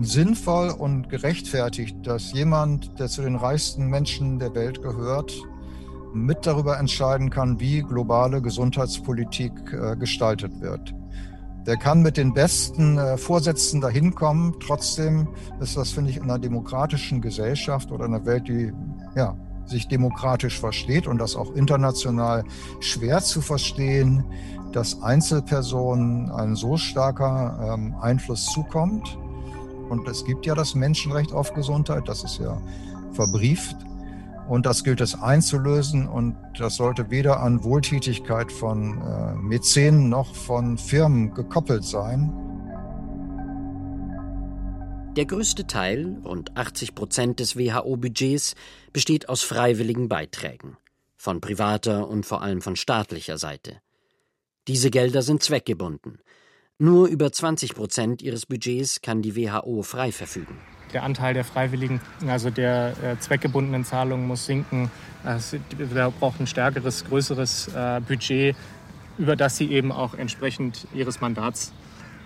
[0.00, 5.34] sinnvoll und gerechtfertigt, dass jemand, der zu den reichsten Menschen der Welt gehört,
[6.24, 10.94] mit darüber entscheiden kann, wie globale Gesundheitspolitik äh, gestaltet wird.
[11.66, 14.54] Der kann mit den besten äh, Vorsätzen dahin kommen.
[14.60, 15.28] Trotzdem
[15.60, 18.72] ist das, finde ich, in einer demokratischen Gesellschaft oder einer Welt, die
[19.14, 22.44] ja, sich demokratisch versteht und das auch international
[22.80, 24.24] schwer zu verstehen,
[24.72, 29.18] dass Einzelpersonen ein so starker ähm, Einfluss zukommt.
[29.88, 32.60] Und es gibt ja das Menschenrecht auf Gesundheit, das ist ja
[33.12, 33.76] verbrieft.
[34.48, 40.34] Und das gilt es einzulösen und das sollte weder an Wohltätigkeit von äh, Mäzenen noch
[40.34, 42.32] von Firmen gekoppelt sein.
[45.16, 48.54] Der größte Teil, rund 80 Prozent des WHO-Budgets,
[48.92, 50.78] besteht aus freiwilligen Beiträgen,
[51.16, 53.82] von privater und vor allem von staatlicher Seite.
[54.66, 56.20] Diese Gelder sind zweckgebunden.
[56.78, 60.56] Nur über 20 Prozent ihres Budgets kann die WHO frei verfügen.
[60.92, 64.90] Der Anteil der freiwilligen, also der äh, zweckgebundenen Zahlungen muss sinken.
[65.76, 68.56] wir brauchen ein stärkeres, größeres äh, Budget,
[69.18, 71.72] über das sie eben auch entsprechend ihres Mandats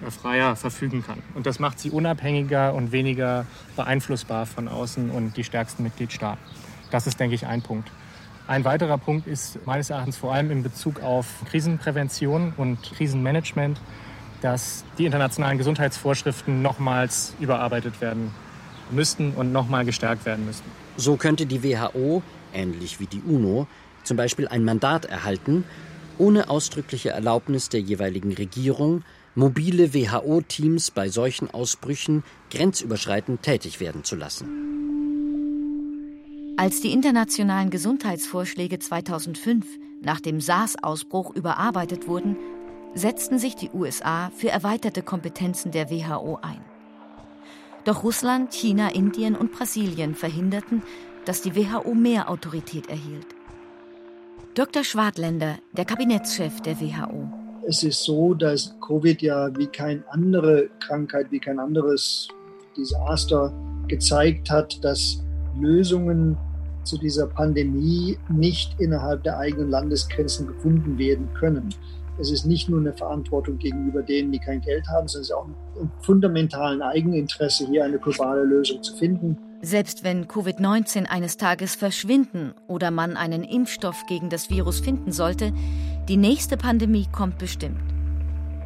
[0.07, 1.19] äh, freier verfügen kann.
[1.35, 3.47] Und das macht sie unabhängiger und weniger
[3.77, 6.43] beeinflussbar von außen und die stärksten Mitgliedstaaten.
[6.91, 7.91] Das ist, denke ich, ein Punkt.
[8.47, 13.81] Ein weiterer Punkt ist meines Erachtens vor allem in Bezug auf Krisenprävention und Krisenmanagement,
[14.43, 18.33] dass die internationalen Gesundheitsvorschriften nochmals überarbeitet werden
[18.91, 20.71] müssten und nochmal gestärkt werden müssten.
[20.97, 22.23] So könnte die WHO,
[22.53, 23.67] ähnlich wie die UNO,
[24.05, 25.65] zum Beispiel ein Mandat erhalten,
[26.19, 29.03] ohne ausdrückliche Erlaubnis der jeweiligen Regierung
[29.35, 34.47] mobile WHO-Teams bei solchen Ausbrüchen grenzüberschreitend tätig werden zu lassen.
[36.59, 39.67] Als die internationalen Gesundheitsvorschläge 2005
[40.03, 42.37] nach dem SARS-Ausbruch überarbeitet wurden,
[42.95, 46.61] setzten sich die USA für erweiterte Kompetenzen der WHO ein.
[47.85, 50.83] Doch Russland, China, Indien und Brasilien verhinderten,
[51.25, 53.27] dass die WHO mehr Autorität erhielt.
[54.55, 54.85] Dr.
[54.85, 57.29] Schwartländer, der Kabinettschef der WHO.
[57.67, 62.29] Es ist so, dass Covid ja wie keine andere Krankheit, wie kein anderes
[62.77, 63.53] Desaster
[63.89, 65.23] gezeigt hat, dass
[65.61, 66.37] Lösungen
[66.85, 71.69] zu dieser Pandemie nicht innerhalb der eigenen Landesgrenzen gefunden werden können.
[72.23, 75.35] Es ist nicht nur eine Verantwortung gegenüber denen, die kein Geld haben, sondern es ist
[75.35, 79.37] auch ein fundamentalen Eigeninteresse, hier eine globale Lösung zu finden.
[79.61, 85.53] Selbst wenn Covid-19 eines Tages verschwinden oder man einen Impfstoff gegen das Virus finden sollte,
[86.09, 87.81] die nächste Pandemie kommt bestimmt.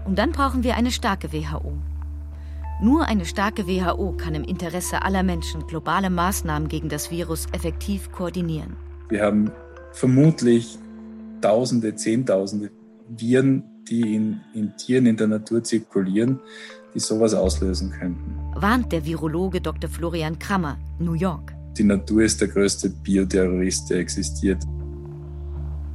[0.05, 1.79] Und dann brauchen wir eine starke WHO.
[2.83, 8.13] Nur eine starke WHO kann im Interesse aller Menschen globale Maßnahmen gegen das Virus effektiv
[8.13, 8.77] koordinieren.
[9.09, 9.51] Wir haben
[9.93, 10.79] vermutlich
[11.41, 12.71] Tausende, Zehntausende
[13.09, 16.41] Viren, die in, in Tieren in der Natur zirkulieren,
[16.95, 18.37] die sowas auslösen könnten.
[18.55, 19.89] Warnt der Virologe Dr.
[19.89, 21.55] Florian Krammer, New York.
[21.77, 24.63] Die Natur ist der größte Bioterrorist, der existiert.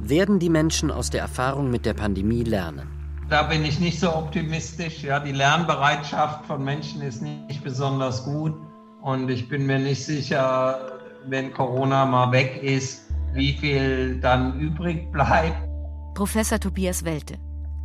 [0.00, 3.02] Werden die Menschen aus der Erfahrung mit der Pandemie lernen?
[3.32, 5.02] da bin ich nicht so optimistisch.
[5.02, 8.54] Ja, die Lernbereitschaft von Menschen ist nicht besonders gut.
[9.00, 15.10] Und ich bin mir nicht sicher, wenn Corona mal weg ist, wie viel dann übrig
[15.10, 15.71] bleibt.
[16.14, 17.34] Professor Tobias Welte,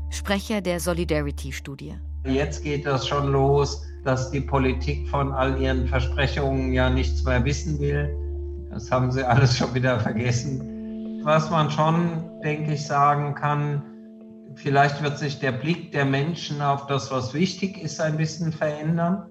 [0.09, 1.95] Sprecher der Solidarity-Studie.
[2.25, 7.43] Jetzt geht das schon los, dass die Politik von all ihren Versprechungen ja nichts mehr
[7.45, 8.09] wissen will.
[8.69, 11.21] Das haben sie alles schon wieder vergessen.
[11.23, 13.81] Was man schon, denke ich, sagen kann,
[14.57, 19.29] Vielleicht wird sich der Blick der Menschen auf das, was wichtig ist, ein bisschen verändern.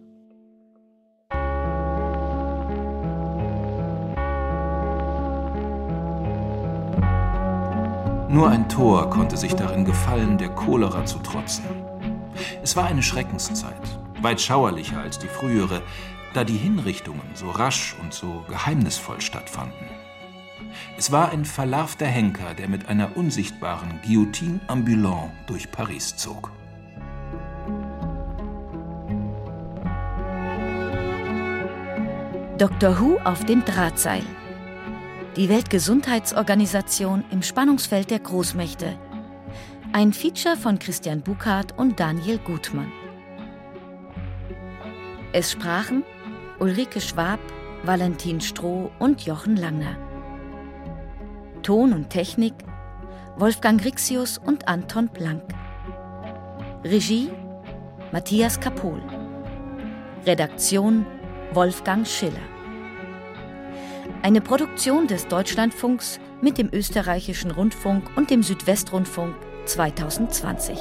[8.37, 11.65] Nur ein Tor konnte sich darin gefallen, der Cholera zu trotzen.
[12.63, 13.81] Es war eine Schreckenszeit,
[14.21, 15.81] weit schauerlicher als die frühere,
[16.35, 19.89] da die Hinrichtungen so rasch und so geheimnisvoll stattfanden.
[20.99, 26.51] Es war ein verlarvter Henker, der mit einer unsichtbaren Guillotine ambulant durch Paris zog.
[32.59, 33.01] Dr.
[33.01, 34.25] Who auf dem Drahtseil.
[35.37, 38.99] Die Weltgesundheitsorganisation im Spannungsfeld der Großmächte.
[39.93, 42.91] Ein Feature von Christian Buckhardt und Daniel Gutmann.
[45.35, 46.05] Es sprachen
[46.59, 47.39] Ulrike Schwab,
[47.83, 49.99] Valentin Stroh und Jochen Langner.
[51.63, 52.55] Ton und Technik
[53.37, 55.43] Wolfgang Rixius und Anton Blank.
[56.83, 57.29] Regie
[58.11, 59.03] Matthias Kapohl.
[60.25, 61.05] Redaktion
[61.53, 62.56] Wolfgang Schiller.
[64.23, 69.35] Eine Produktion des Deutschlandfunks mit dem österreichischen Rundfunk und dem Südwestrundfunk
[69.67, 70.79] 2020.